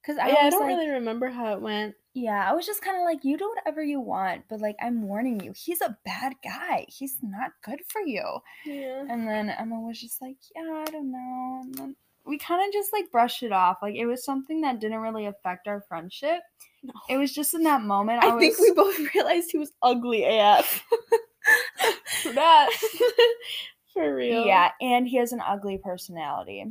Cause 0.07 0.17
I, 0.19 0.29
yeah, 0.29 0.35
I 0.43 0.51
don't 0.51 0.61
like, 0.61 0.77
really 0.77 0.91
remember 0.91 1.31
how 1.31 1.55
it 1.55 1.63
went. 1.63 1.95
yeah, 2.13 2.47
I 2.49 2.53
was 2.53 2.67
just 2.67 2.83
kind 2.83 2.97
of 2.97 3.05
like, 3.05 3.25
you 3.25 3.39
do 3.39 3.49
whatever 3.57 3.83
you 3.83 4.01
want, 4.01 4.43
but 4.51 4.61
like, 4.61 4.77
I'm 4.83 5.03
warning 5.03 5.41
you, 5.41 5.55
he's 5.57 5.81
a 5.81 5.97
bad 6.05 6.35
guy. 6.45 6.87
He's 6.89 7.17
not 7.23 7.53
good 7.65 7.81
for 7.89 8.03
you. 8.03 8.23
Yeah. 8.67 9.05
And 9.09 9.27
then 9.27 9.49
Emma 9.49 9.81
was 9.81 9.99
just 10.01 10.21
like, 10.21 10.37
yeah, 10.55 10.85
I 10.87 10.91
don't 10.91 11.11
know. 11.11 11.61
And 11.63 11.75
then 11.75 11.97
we 12.27 12.39
kind 12.39 12.67
of 12.67 12.73
just 12.73 12.93
like 12.93 13.11
brushed 13.11 13.43
it 13.43 13.53
off. 13.53 13.79
Like, 13.83 13.95
it 13.95 14.07
was 14.07 14.25
something 14.25 14.61
that 14.63 14.81
didn't 14.81 15.01
really 15.01 15.27
affect 15.27 15.69
our 15.69 15.83
friendship. 15.89 16.41
No. 16.83 16.93
It 17.09 17.17
was 17.17 17.33
just 17.33 17.55
in 17.55 17.63
that 17.63 17.83
moment. 17.83 18.23
I, 18.23 18.35
I, 18.35 18.39
think 18.39 18.59
we 18.59 18.73
both 18.73 18.99
realized 19.15 19.51
he 19.51 19.59
was 19.59 19.73
ugly 19.83 20.25
AF. 20.25 20.85
that. 22.35 22.71
For 23.93 24.15
real. 24.15 24.45
Yeah, 24.45 24.71
and 24.81 25.07
he 25.07 25.19
has 25.19 25.33
an 25.33 25.41
ugly 25.47 25.79
personality. 25.83 26.65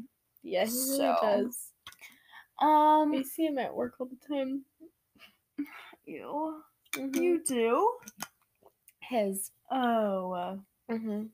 Yeah, 0.43 0.65
he 0.65 0.71
really 0.71 1.15
does. 1.21 1.57
Um, 2.61 3.13
I 3.13 3.23
see 3.23 3.45
him 3.45 3.57
at 3.57 3.73
work 3.73 3.95
all 3.99 4.07
the 4.07 4.27
time. 4.27 4.63
you, 6.05 6.61
Mhm. 6.93 7.15
you 7.21 7.43
do. 7.43 7.97
His 9.01 9.51
oh, 9.71 10.59
Mhm. 10.89 11.29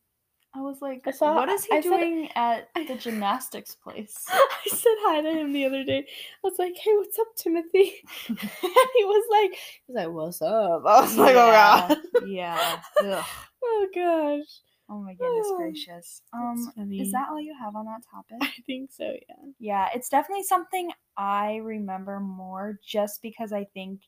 I 0.53 0.61
was 0.61 0.81
like, 0.81 1.05
I 1.07 1.11
saw- 1.11 1.35
what 1.35 1.49
is 1.49 1.63
he 1.65 1.73
I 1.77 1.81
said- 1.81 1.89
doing 1.89 2.31
at 2.35 2.69
I- 2.75 2.83
the 2.85 2.95
gymnastics 2.95 3.75
place? 3.75 4.25
I 4.29 4.67
said 4.67 4.95
hi 5.01 5.21
to 5.21 5.31
him 5.31 5.53
the 5.53 5.65
other 5.65 5.83
day. 5.83 6.07
I 6.07 6.39
was 6.41 6.57
like, 6.57 6.75
"Hey, 6.75 6.95
what's 6.97 7.19
up, 7.19 7.27
Timothy?" 7.35 8.01
and 8.27 8.39
he 8.39 9.03
was 9.05 9.27
like, 9.29 9.59
"He's 9.85 9.95
like, 9.95 10.09
what's 10.09 10.41
up?" 10.41 10.83
I 10.85 11.01
was 11.01 11.17
like, 11.17 11.35
"Oh 11.35 11.51
god, 11.51 11.97
yeah. 12.25 12.81
Ugh. 13.03 13.25
oh 13.63 13.87
gosh." 13.93 14.61
Oh 14.91 14.97
my 15.01 15.13
goodness 15.13 15.45
Oh, 15.49 15.57
gracious. 15.57 16.23
Um, 16.33 16.73
is 16.93 17.11
that 17.11 17.27
all 17.29 17.39
you 17.39 17.53
have 17.53 17.75
on 17.75 17.85
that 17.85 18.01
topic? 18.09 18.37
I 18.41 18.51
think 18.65 18.91
so. 18.91 19.03
Yeah. 19.03 19.35
Yeah, 19.59 19.89
it's 19.93 20.09
definitely 20.09 20.45
something 20.45 20.89
I 21.19 21.57
remember 21.57 22.21
more, 22.21 22.79
just 22.81 23.21
because 23.21 23.51
I 23.51 23.65
think, 23.65 23.99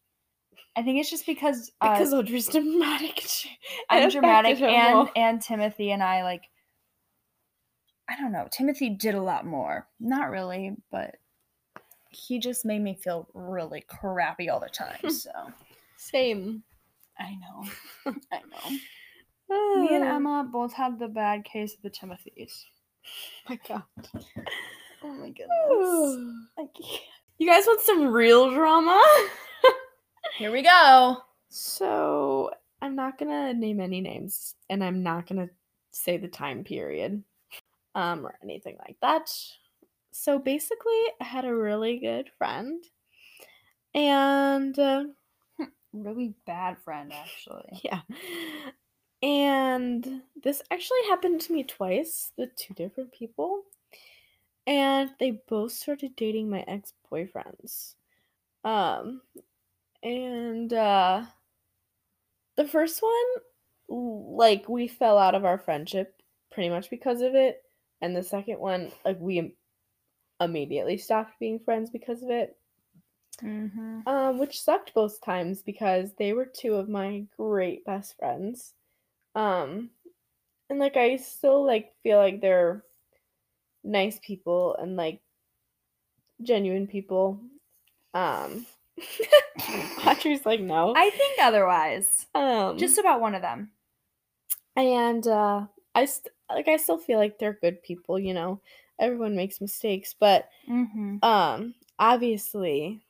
I 0.78 0.82
think 0.82 0.98
it's 0.98 1.10
just 1.10 1.26
because 1.26 1.70
uh, 1.82 1.92
Because 1.92 2.14
Audrey's 2.14 2.48
dramatic. 2.48 3.22
I'm 3.90 4.10
dramatic 4.10 4.62
and 4.62 5.10
and 5.18 5.42
Timothy 5.42 5.92
and 5.92 6.02
I 6.02 6.24
like 6.24 6.44
I 8.10 8.16
don't 8.16 8.32
know. 8.32 8.48
Timothy 8.50 8.90
did 8.90 9.14
a 9.16 9.22
lot 9.22 9.46
more. 9.46 9.88
Not 10.00 10.30
really, 10.30 10.76
but 10.90 11.18
he 12.10 12.40
just 12.40 12.66
made 12.66 12.82
me 12.82 12.96
feel 12.96 13.28
really 13.34 13.84
crappy 13.88 14.50
all 14.50 14.60
the 14.60 14.70
time. 14.70 15.00
So 15.10 15.32
Same. 15.98 16.64
I 17.20 17.36
know. 17.36 18.14
I 18.32 18.40
know. 18.40 19.82
Me 19.82 19.96
and 19.96 20.04
Emma 20.16 20.48
both 20.50 20.74
had 20.74 20.98
the 20.98 21.10
bad 21.10 21.44
case 21.44 21.74
of 21.74 21.82
the 21.82 21.90
Timothys. 21.90 22.64
my 23.50 23.60
god. 23.68 23.84
Oh 25.04 25.14
my 25.14 25.30
goodness. 25.30 26.48
I 26.58 26.62
can't. 26.62 27.02
You 27.38 27.48
guys 27.48 27.66
want 27.66 27.82
some 27.82 28.08
real 28.08 28.52
drama? 28.52 29.04
Here 30.38 30.52
we 30.52 30.62
go. 30.62 31.18
So 31.50 32.52
I'm 32.82 32.96
not 32.96 33.18
gonna 33.18 33.54
name 33.54 33.80
any 33.80 34.02
names, 34.02 34.56
and 34.70 34.84
I'm 34.84 35.04
not 35.04 35.28
gonna 35.28 35.50
say 35.92 36.18
the 36.18 36.28
time 36.28 36.64
period, 36.64 37.24
um, 37.96 38.26
or 38.26 38.38
anything 38.44 38.78
like 38.80 38.98
that. 39.02 39.30
So 40.12 40.40
basically, 40.40 41.02
I 41.20 41.24
had 41.24 41.46
a 41.46 41.56
really 41.56 42.00
good 42.00 42.30
friend, 42.38 42.84
and 43.94 44.78
uh, 44.78 45.06
Really 45.94 46.34
bad 46.46 46.78
friend, 46.80 47.12
actually. 47.12 47.82
yeah, 47.84 48.02
and 49.22 50.22
this 50.42 50.62
actually 50.72 51.04
happened 51.10 51.42
to 51.42 51.54
me 51.54 51.64
twice 51.64 52.32
with 52.38 52.56
two 52.56 52.74
different 52.74 53.12
people, 53.12 53.64
and 54.68 55.10
they 55.20 55.42
both 55.48 55.72
started 55.72 56.16
dating 56.16 56.50
my 56.50 56.64
ex 56.68 56.94
boyfriends, 57.12 57.96
um, 58.64 59.22
and 60.04 60.74
uh 60.74 61.24
the 62.56 62.68
first 62.68 63.02
one 63.02 63.44
like 63.90 64.68
we 64.70 64.88
fell 64.88 65.18
out 65.18 65.36
of 65.36 65.46
our 65.46 65.58
friendship 65.58 66.22
pretty 66.52 66.70
much 66.70 66.90
because 66.90 67.22
of 67.22 67.36
it 67.36 67.64
and 68.02 68.16
the 68.16 68.24
second 68.24 68.60
one 68.60 68.92
like 69.06 69.20
we 69.20 69.40
im- 69.40 69.54
immediately 70.40 70.98
stopped 70.98 71.40
being 71.40 71.60
friends 71.60 71.90
because 71.90 72.24
of 72.24 72.30
it. 72.30 72.58
Mm-hmm. 73.42 74.08
um 74.08 74.38
which 74.38 74.62
sucked 74.62 74.94
both 74.94 75.20
times 75.22 75.64
because 75.64 76.14
they 76.20 76.32
were 76.34 76.46
two 76.46 76.76
of 76.76 76.90
my 76.90 77.24
great 77.38 77.84
best 77.86 78.18
friends. 78.18 78.74
Um 79.36 79.90
and 80.70 80.80
like 80.80 80.96
i 80.98 81.16
still 81.16 81.66
like 81.66 81.94
feel 82.04 82.18
like 82.18 82.42
they're 82.42 82.84
nice 83.84 84.20
people 84.22 84.76
and 84.76 84.96
like 84.96 85.22
genuine 86.44 86.88
people 86.88 87.40
um 88.14 88.66
audrey's 90.06 90.46
like 90.46 90.60
no 90.60 90.94
I 90.96 91.10
think 91.12 91.40
otherwise. 91.42 92.28
um 92.36 92.78
Just 92.78 92.98
about 92.98 93.22
one 93.22 93.36
of 93.36 93.42
them. 93.42 93.72
and 94.76 95.26
uh 95.28 95.66
i 95.96 96.06
st- 96.06 96.34
like 96.50 96.68
i 96.68 96.78
still 96.78 96.98
feel 96.98 97.20
like 97.20 97.38
they're 97.38 97.58
good 97.62 97.82
people 97.84 98.18
you 98.20 98.34
know 98.34 98.60
everyone 99.00 99.36
makes 99.36 99.62
mistakes 99.62 100.16
but 100.20 100.50
Mm-hmm. 100.70 101.18
um 101.24 101.74
obviously 102.00 103.02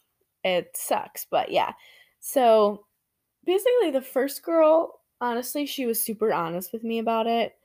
it 0.44 0.76
sucks 0.76 1.26
but 1.30 1.52
yeah 1.52 1.74
so 2.20 2.86
basically 3.46 3.92
the 3.92 4.02
first 4.02 4.42
girl 4.44 5.00
honestly 5.20 5.66
she 5.66 5.86
was 5.86 6.04
super 6.04 6.34
honest 6.34 6.74
with 6.74 6.84
me 6.84 7.00
about 7.00 7.28
it 7.28 7.56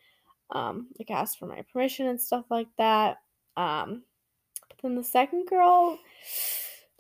um 0.51 0.89
like 0.99 1.11
asked 1.11 1.39
for 1.39 1.47
my 1.47 1.63
permission 1.73 2.07
and 2.07 2.21
stuff 2.21 2.45
like 2.51 2.69
that 2.79 3.19
um 3.57 4.03
but 4.69 4.79
then 4.83 4.95
the 4.95 5.05
second 5.05 5.47
girl 5.47 5.99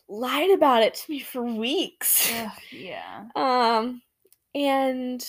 lied 0.08 0.50
about 0.50 0.82
it 0.82 0.94
to 0.94 1.10
me 1.10 1.20
for 1.20 1.42
weeks 1.42 2.32
yeah. 2.72 3.24
um, 3.34 4.02
and 4.54 5.26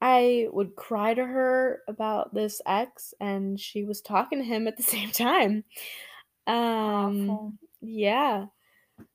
I 0.00 0.48
would 0.52 0.76
cry 0.76 1.14
to 1.14 1.24
her 1.24 1.82
about 1.88 2.32
this 2.32 2.60
ex, 2.66 3.14
and 3.20 3.58
she 3.58 3.84
was 3.84 4.00
talking 4.00 4.38
to 4.38 4.44
him 4.44 4.68
at 4.68 4.76
the 4.76 4.82
same 4.94 5.10
time. 5.10 5.64
Um, 6.46 7.30
Awful. 7.30 7.52
yeah. 7.80 8.46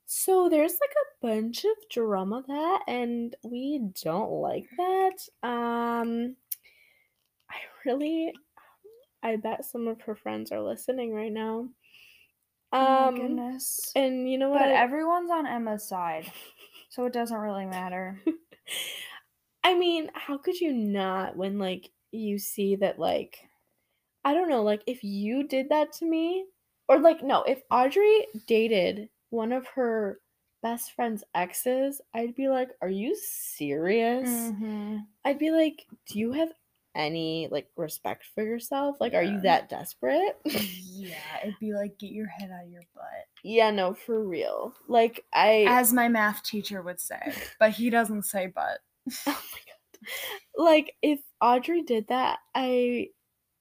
So 0.05 0.49
there's 0.49 0.73
like 0.73 0.91
a 0.91 1.27
bunch 1.27 1.63
of 1.65 1.89
drama 1.89 2.43
that, 2.47 2.83
and 2.87 3.35
we 3.43 3.81
don't 4.03 4.31
like 4.31 4.67
that. 4.77 5.47
Um, 5.47 6.35
really, 7.85 8.33
I 9.23 9.37
bet 9.37 9.65
some 9.65 9.87
of 9.87 10.01
her 10.03 10.15
friends 10.15 10.51
are 10.51 10.61
listening 10.61 11.13
right 11.13 11.31
now. 11.33 11.69
Oh 12.77 12.87
Um 12.87 12.91
my 12.91 13.09
goodness. 13.11 13.95
and 13.95 14.29
you 14.29 14.37
know 14.37 14.49
what? 14.49 14.61
But 14.61 14.69
everyone's 14.71 15.31
on 15.31 15.47
Emma's 15.47 15.87
side, 15.87 16.31
so 16.89 17.05
it 17.05 17.13
doesn't 17.13 17.37
really 17.37 17.65
matter. 17.67 18.21
I 19.63 19.73
mean, 19.75 20.09
how 20.13 20.37
could 20.37 20.59
you 20.59 20.73
not 20.73 21.35
when 21.37 21.57
like 21.59 21.91
you 22.11 22.37
see 22.39 22.75
that 22.77 22.99
like 22.99 23.49
I 24.25 24.33
don't 24.33 24.49
know, 24.49 24.63
like 24.63 24.83
if 24.87 25.03
you 25.03 25.47
did 25.47 25.69
that 25.69 25.93
to 25.95 26.05
me 26.05 26.47
or 26.89 26.99
like 26.99 27.23
no, 27.23 27.43
if 27.43 27.63
Audrey 27.71 28.27
dated 28.47 29.09
one 29.31 29.53
of 29.53 29.67
her 29.69 30.21
best 30.63 30.93
friend's 30.93 31.23
exes, 31.35 32.01
I'd 32.13 32.35
be 32.35 32.49
like, 32.49 32.71
"Are 32.81 32.89
you 32.89 33.15
serious?" 33.15 34.53
Mhm. 34.53 35.13
I'd 35.25 35.39
be 35.39 35.51
like, 35.51 35.87
"Do 36.07 36.19
you 36.19 36.33
have 36.33 36.53
any 36.95 37.47
like 37.51 37.67
respect 37.75 38.25
for 38.35 38.43
yourself? 38.43 38.97
Like 38.99 39.13
are 39.13 39.23
you 39.23 39.41
that 39.41 39.69
desperate?" 39.69 40.37
Yeah, 40.95 41.15
it'd 41.43 41.59
be 41.59 41.73
like 41.73 41.97
get 41.99 42.11
your 42.11 42.27
head 42.27 42.51
out 42.51 42.65
of 42.65 42.71
your 42.71 42.83
butt. 42.95 43.03
yeah, 43.43 43.71
no, 43.71 43.93
for 43.93 44.23
real. 44.23 44.73
Like 44.87 45.25
I 45.33 45.65
As 45.67 45.91
my 45.91 46.07
math 46.07 46.43
teacher 46.43 46.81
would 46.81 46.99
say, 47.01 47.33
but 47.59 47.71
he 47.71 47.89
doesn't 47.89 48.23
say 48.23 48.47
but. 48.47 48.79
Oh 49.27 49.41
my 49.53 49.59
god. 49.65 50.09
Like 50.55 50.95
if 51.01 51.19
Audrey 51.41 51.81
did 51.81 52.07
that, 52.09 52.39
I 52.55 53.09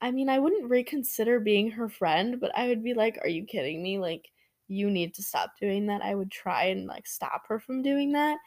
I 0.00 0.10
mean, 0.10 0.28
I 0.28 0.38
wouldn't 0.40 0.68
reconsider 0.70 1.40
being 1.40 1.70
her 1.72 1.88
friend, 1.88 2.40
but 2.40 2.50
I 2.56 2.68
would 2.68 2.82
be 2.84 2.94
like, 2.94 3.18
"Are 3.22 3.28
you 3.28 3.44
kidding 3.44 3.82
me? 3.82 3.98
Like 3.98 4.28
you 4.68 4.90
need 4.90 5.14
to 5.14 5.22
stop 5.22 5.52
doing 5.60 5.86
that." 5.86 6.02
I 6.02 6.14
would 6.14 6.30
try 6.30 6.64
and 6.66 6.86
like 6.86 7.06
stop 7.06 7.42
her 7.48 7.58
from 7.58 7.82
doing 7.82 8.12
that. 8.12 8.38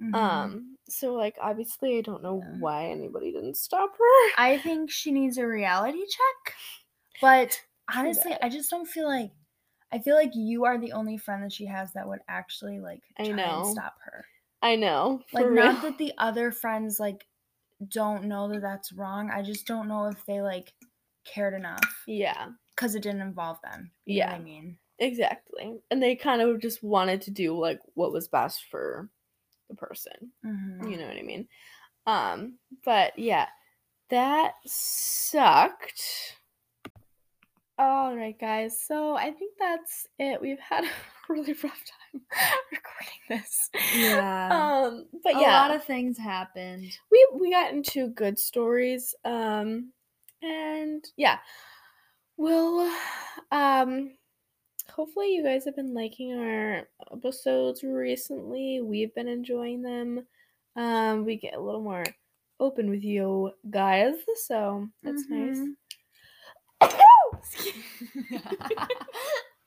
Mhm. 0.00 0.14
Um 0.14 0.76
so 0.88 1.14
like 1.14 1.36
obviously 1.40 1.98
I 1.98 2.00
don't 2.00 2.22
know 2.22 2.40
Yeah. 2.40 2.56
why 2.58 2.86
anybody 2.86 3.32
didn't 3.32 3.56
stop 3.56 3.96
her. 3.96 4.30
I 4.38 4.58
think 4.58 4.90
she 4.90 5.10
needs 5.12 5.38
a 5.38 5.46
reality 5.46 6.04
check. 6.06 6.54
But 7.20 7.62
honestly. 7.94 8.34
I 8.42 8.48
just 8.48 8.70
don't 8.70 8.86
feel 8.88 9.06
like 9.06 9.32
I 9.92 9.98
feel 10.00 10.16
like 10.16 10.34
you 10.34 10.64
are 10.64 10.78
the 10.78 10.92
only 10.92 11.16
friend 11.16 11.42
that 11.44 11.52
she 11.52 11.66
has 11.66 11.92
that 11.92 12.08
would 12.08 12.20
actually 12.28 12.80
like 12.80 13.02
I 13.18 13.24
try 13.24 13.36
know. 13.36 13.56
and 13.58 13.66
stop 13.66 13.96
her. 14.04 14.24
I 14.62 14.76
know. 14.76 15.22
Like 15.32 15.44
for 15.44 15.50
not 15.50 15.82
that 15.82 15.98
the 15.98 16.12
other 16.18 16.50
friends 16.52 16.98
like 17.00 17.26
don't 17.88 18.24
know 18.24 18.48
that 18.48 18.62
that's 18.62 18.92
wrong. 18.92 19.30
I 19.30 19.42
just 19.42 19.66
don't 19.66 19.88
know 19.88 20.06
if 20.06 20.24
they 20.26 20.40
like 20.40 20.72
cared 21.24 21.54
enough 21.54 22.04
Yeah, 22.06 22.50
because 22.74 22.94
it 22.94 23.02
didn't 23.02 23.20
involve 23.22 23.60
them. 23.62 23.92
You 24.06 24.20
know 24.20 24.26
what 24.26 24.34
Yeah. 24.34 24.40
I 24.40 24.40
mean. 24.40 24.78
exactly. 24.98 25.80
And 25.90 26.02
they 26.02 26.16
kind 26.16 26.42
of 26.42 26.60
just 26.60 26.82
wanted 26.82 27.22
to 27.22 27.30
do 27.30 27.58
like 27.58 27.80
what 27.94 28.12
was 28.12 28.28
best 28.28 28.64
for 28.70 29.08
the 29.68 29.74
person. 29.76 30.32
Mhm. 30.44 30.90
You 30.90 30.96
know 30.98 31.06
what 31.06 31.16
I 31.16 31.22
mean? 31.22 31.48
Um, 32.06 32.58
but 32.84 33.18
yeah, 33.18 33.46
that 34.10 34.52
sucked. 34.64 36.36
All 37.78 38.16
right, 38.16 38.38
guys. 38.38 38.80
So 38.80 39.16
I 39.16 39.32
think 39.32 39.52
that's 39.58 40.06
it. 40.18 40.40
We've 40.40 40.58
had 40.60 40.84
a 40.84 40.88
really 41.28 41.52
rough 41.52 41.62
time 41.62 42.22
recording 42.72 43.20
this. 43.28 43.68
Yeah. 43.94 44.48
Um, 44.86 45.06
but 45.22 45.36
a 45.36 45.40
yeah, 45.40 45.50
a 45.50 45.68
lot 45.68 45.74
of 45.74 45.84
things 45.84 46.16
happened. 46.16 46.90
we 47.10 47.28
we 47.34 47.50
got 47.50 47.72
into 47.72 48.08
good 48.08 48.38
stories. 48.38 49.14
Um, 49.24 49.92
and 50.42 51.04
yeah, 51.16 51.38
we'll 52.36 52.90
um. 53.50 54.12
Hopefully, 54.96 55.34
you 55.34 55.44
guys 55.44 55.66
have 55.66 55.76
been 55.76 55.92
liking 55.92 56.32
our 56.32 56.88
episodes 57.12 57.84
recently. 57.84 58.80
We've 58.80 59.14
been 59.14 59.28
enjoying 59.28 59.82
them. 59.82 60.26
Um, 60.74 61.26
we 61.26 61.36
get 61.36 61.54
a 61.54 61.60
little 61.60 61.82
more 61.82 62.02
open 62.58 62.88
with 62.88 63.04
you 63.04 63.52
guys, 63.68 64.14
so 64.46 64.88
that's 65.02 65.24
nice. 65.28 65.58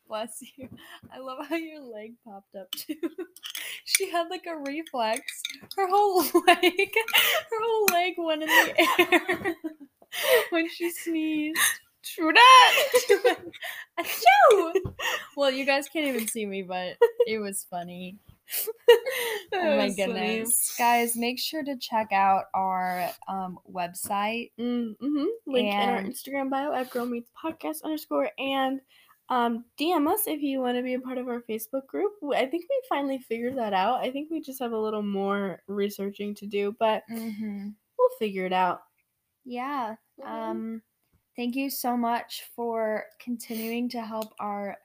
Bless 0.07 0.41
you. 0.57 0.67
I 1.13 1.19
love 1.19 1.45
how 1.47 1.57
your 1.57 1.81
leg 1.81 2.13
popped 2.25 2.55
up 2.55 2.71
too. 2.71 2.95
she 3.85 4.09
had 4.09 4.29
like 4.31 4.47
a 4.47 4.57
reflex. 4.57 5.21
Her 5.77 5.87
whole 5.87 6.23
leg, 6.47 6.63
her 6.63 7.59
whole 7.61 7.85
leg 7.93 8.13
went 8.17 8.41
in 8.41 8.49
the 8.49 8.73
air 8.97 9.55
when 10.49 10.67
she 10.67 10.89
sneezed. 10.89 11.59
True 12.03 12.31
that. 12.33 13.37
Well, 15.37 15.51
you 15.51 15.65
guys 15.65 15.87
can't 15.87 16.05
even 16.07 16.27
see 16.27 16.45
me, 16.45 16.63
but 16.63 16.97
it 17.27 17.39
was 17.39 17.65
funny. 17.69 18.17
Oh 19.53 19.77
my 19.77 19.89
goodness. 19.89 20.73
Guys, 20.77 21.15
make 21.15 21.39
sure 21.39 21.63
to 21.63 21.75
check 21.77 22.11
out 22.11 22.45
our 22.53 23.09
um, 23.27 23.57
website. 23.71 24.51
Mm-hmm. 24.59 25.25
Link 25.47 25.73
in 25.73 25.89
our 25.89 26.01
Instagram 26.01 26.49
bio 26.49 26.71
at 26.73 26.89
Girl 26.91 27.05
Meets 27.05 27.29
Podcast 27.43 27.83
underscore 27.83 28.29
and 28.37 28.79
um, 29.29 29.65
DM 29.79 30.07
us 30.11 30.27
if 30.27 30.41
you 30.41 30.59
want 30.61 30.77
to 30.77 30.83
be 30.83 30.93
a 30.95 30.99
part 30.99 31.17
of 31.17 31.27
our 31.27 31.41
Facebook 31.49 31.85
group. 31.87 32.13
I 32.35 32.45
think 32.45 32.65
we 32.69 32.81
finally 32.87 33.19
figured 33.19 33.57
that 33.57 33.73
out. 33.73 34.01
I 34.01 34.11
think 34.11 34.29
we 34.31 34.39
just 34.41 34.59
have 34.61 34.71
a 34.71 34.77
little 34.79 35.03
more 35.03 35.61
researching 35.67 36.33
to 36.35 36.45
do, 36.47 36.75
but 36.79 37.03
Mm-hmm. 37.11 37.69
we'll 37.97 38.09
figure 38.19 38.45
it 38.45 38.53
out. 38.53 38.81
Yeah. 39.45 39.95
Mhm. 40.21 40.27
Um, 40.27 40.81
thank 41.39 41.55
you 41.55 41.69
so 41.69 41.95
much 41.95 42.43
for 42.53 43.05
continuing 43.17 43.87
to 43.87 44.01
help 44.01 44.33
our 44.41 44.75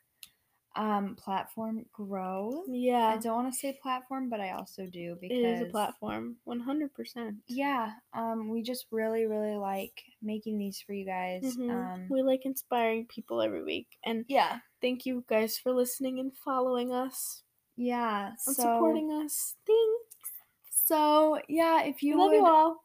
um, 0.76 1.16
platform 1.16 1.84
grow. 1.92 2.62
Yeah. 2.68 3.08
I 3.08 3.16
don't 3.18 3.34
want 3.34 3.52
to 3.52 3.58
say 3.58 3.76
platform, 3.82 4.30
but 4.30 4.40
I 4.40 4.52
also 4.52 4.86
do 4.86 5.16
because 5.20 5.36
it 5.36 5.44
is 5.44 5.60
a 5.62 5.64
platform, 5.66 6.36
one 6.44 6.60
hundred 6.60 6.94
percent. 6.94 7.36
Yeah, 7.48 7.90
um, 8.12 8.48
we 8.48 8.62
just 8.62 8.86
really, 8.92 9.26
really 9.26 9.56
like 9.56 10.00
making 10.22 10.58
these 10.58 10.80
for 10.86 10.92
you 10.92 11.04
guys. 11.04 11.42
Um, 11.44 11.68
Mm-hmm. 11.68 12.12
We 12.14 12.22
like 12.22 12.44
inspiring 12.44 13.06
people 13.06 13.42
every 13.42 13.64
week, 13.64 13.88
and 14.04 14.24
yeah, 14.28 14.58
thank 14.80 15.06
you 15.06 15.24
guys 15.28 15.58
for 15.58 15.72
listening 15.72 16.20
and 16.20 16.32
following 16.44 16.92
us 16.92 17.42
yeah. 17.76 18.28
and 18.28 18.38
So, 18.38 18.52
supporting 18.52 19.10
us. 19.10 19.56
Thanks. 19.66 20.86
so 20.86 21.40
yeah, 21.48 21.82
if 21.82 21.96
We 22.00 22.10
you 22.10 22.18
love 22.18 22.32
you 22.32 22.46
all. 22.46 22.84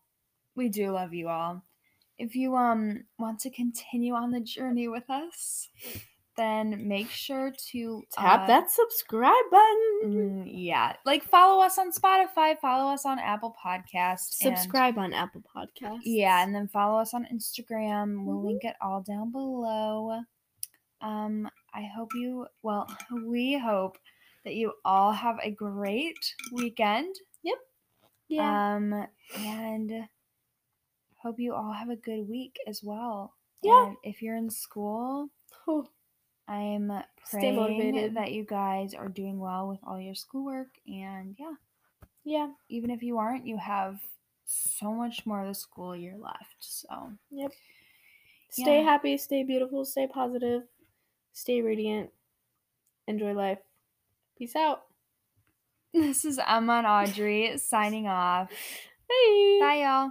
we 0.55 0.69
do 0.69 0.89
love 0.91 1.13
you 1.13 1.27
all. 1.27 1.63
If 2.19 2.36
you 2.36 2.55
um 2.55 3.03
want 3.17 3.39
to 3.41 3.49
continue 3.49 4.13
on 4.13 4.29
the 4.32 4.39
journey 4.41 4.88
with 4.88 5.10
us, 5.10 5.69
then 6.38 6.88
make 6.88 7.10
sure 7.10 7.51
to 7.71 8.03
Tap 8.13 8.41
uh, 8.41 8.47
that 8.47 8.69
subscribe 8.71 9.34
button. 9.51 9.99
Mm, 10.05 10.43
yeah, 10.47 10.93
like 11.05 11.23
follow 11.23 11.62
us 11.63 11.77
on 11.77 11.91
Spotify, 11.91 12.58
follow 12.60 12.91
us 12.93 13.05
on 13.05 13.19
Apple 13.19 13.55
Podcasts, 13.65 14.38
and- 14.45 14.58
Subscribe 14.58 14.97
on 14.97 15.13
Apple 15.13 15.43
Podcasts. 15.55 15.99
yeah, 16.03 16.43
and 16.43 16.53
then 16.53 16.67
follow 16.67 16.99
us 16.99 17.13
on 17.13 17.25
Instagram. 17.34 18.25
We'll 18.25 18.38
Mhm. 18.38 18.45
link 18.45 18.63
it 18.63 18.75
all 18.82 19.01
down 19.01 19.32
below. 19.32 20.21
Um, 21.01 21.49
I 21.73 21.84
hope 21.95 22.12
you. 22.13 22.47
Well, 22.63 22.86
we 23.25 23.58
hope 23.58 23.97
that 24.45 24.55
you 24.55 24.73
all 24.86 25.12
have 25.12 25.38
a 25.41 25.51
great 25.51 26.17
weekend. 26.53 27.15
Yep. 27.43 27.58
Yeah. 28.29 28.75
Um, 28.75 29.08
and 29.38 29.91
hope 31.21 31.39
you 31.39 31.53
all 31.53 31.71
have 31.73 31.89
a 31.89 31.95
good 31.95 32.27
week 32.27 32.58
as 32.67 32.82
well. 32.84 33.34
Yeah. 33.62 33.88
And 33.88 33.97
if 34.03 34.21
you're 34.21 34.36
in 34.38 34.49
school. 34.49 35.29
I'm 36.47 36.91
Stay 37.25 37.39
praying 37.39 37.55
motivated. 37.55 38.15
that 38.15 38.32
you 38.32 38.43
guys 38.43 38.93
are 38.95 39.08
doing 39.08 39.39
well 39.39 39.67
with 39.67 39.79
all 39.86 39.99
your 39.99 40.15
schoolwork. 40.15 40.69
And 40.88 41.36
yeah, 41.38 41.53
yeah. 42.23 42.47
even 42.69 42.89
if 42.89 43.03
you 43.03 43.17
aren't, 43.19 43.45
you 43.45 43.58
have 43.58 43.99
so 44.45 44.91
much 44.93 45.25
more 45.27 45.41
of 45.41 45.47
the 45.47 45.53
school 45.53 45.95
year 45.95 46.15
left. 46.17 46.55
So 46.60 47.12
Yep. 47.29 47.51
Stay 48.49 48.77
Yeah. 48.79 48.84
happy, 48.84 49.15
stay 49.17 49.43
beautiful, 49.43 49.86
stay 49.86 50.08
positive, 50.08 50.63
stay 51.34 51.62
radiant. 51.62 52.10
Enjoy 53.08 53.34
life. 53.34 53.60
Peace 54.38 54.55
out. 54.55 54.86
this 55.93 56.25
is 56.25 56.39
Emma 56.47 56.73
and 56.84 56.88
Audrey 56.88 57.58
signing 57.63 58.08
off. 58.08 58.49
Bye. 59.08 59.58
Bye, 59.60 59.82
y'all. 59.84 60.10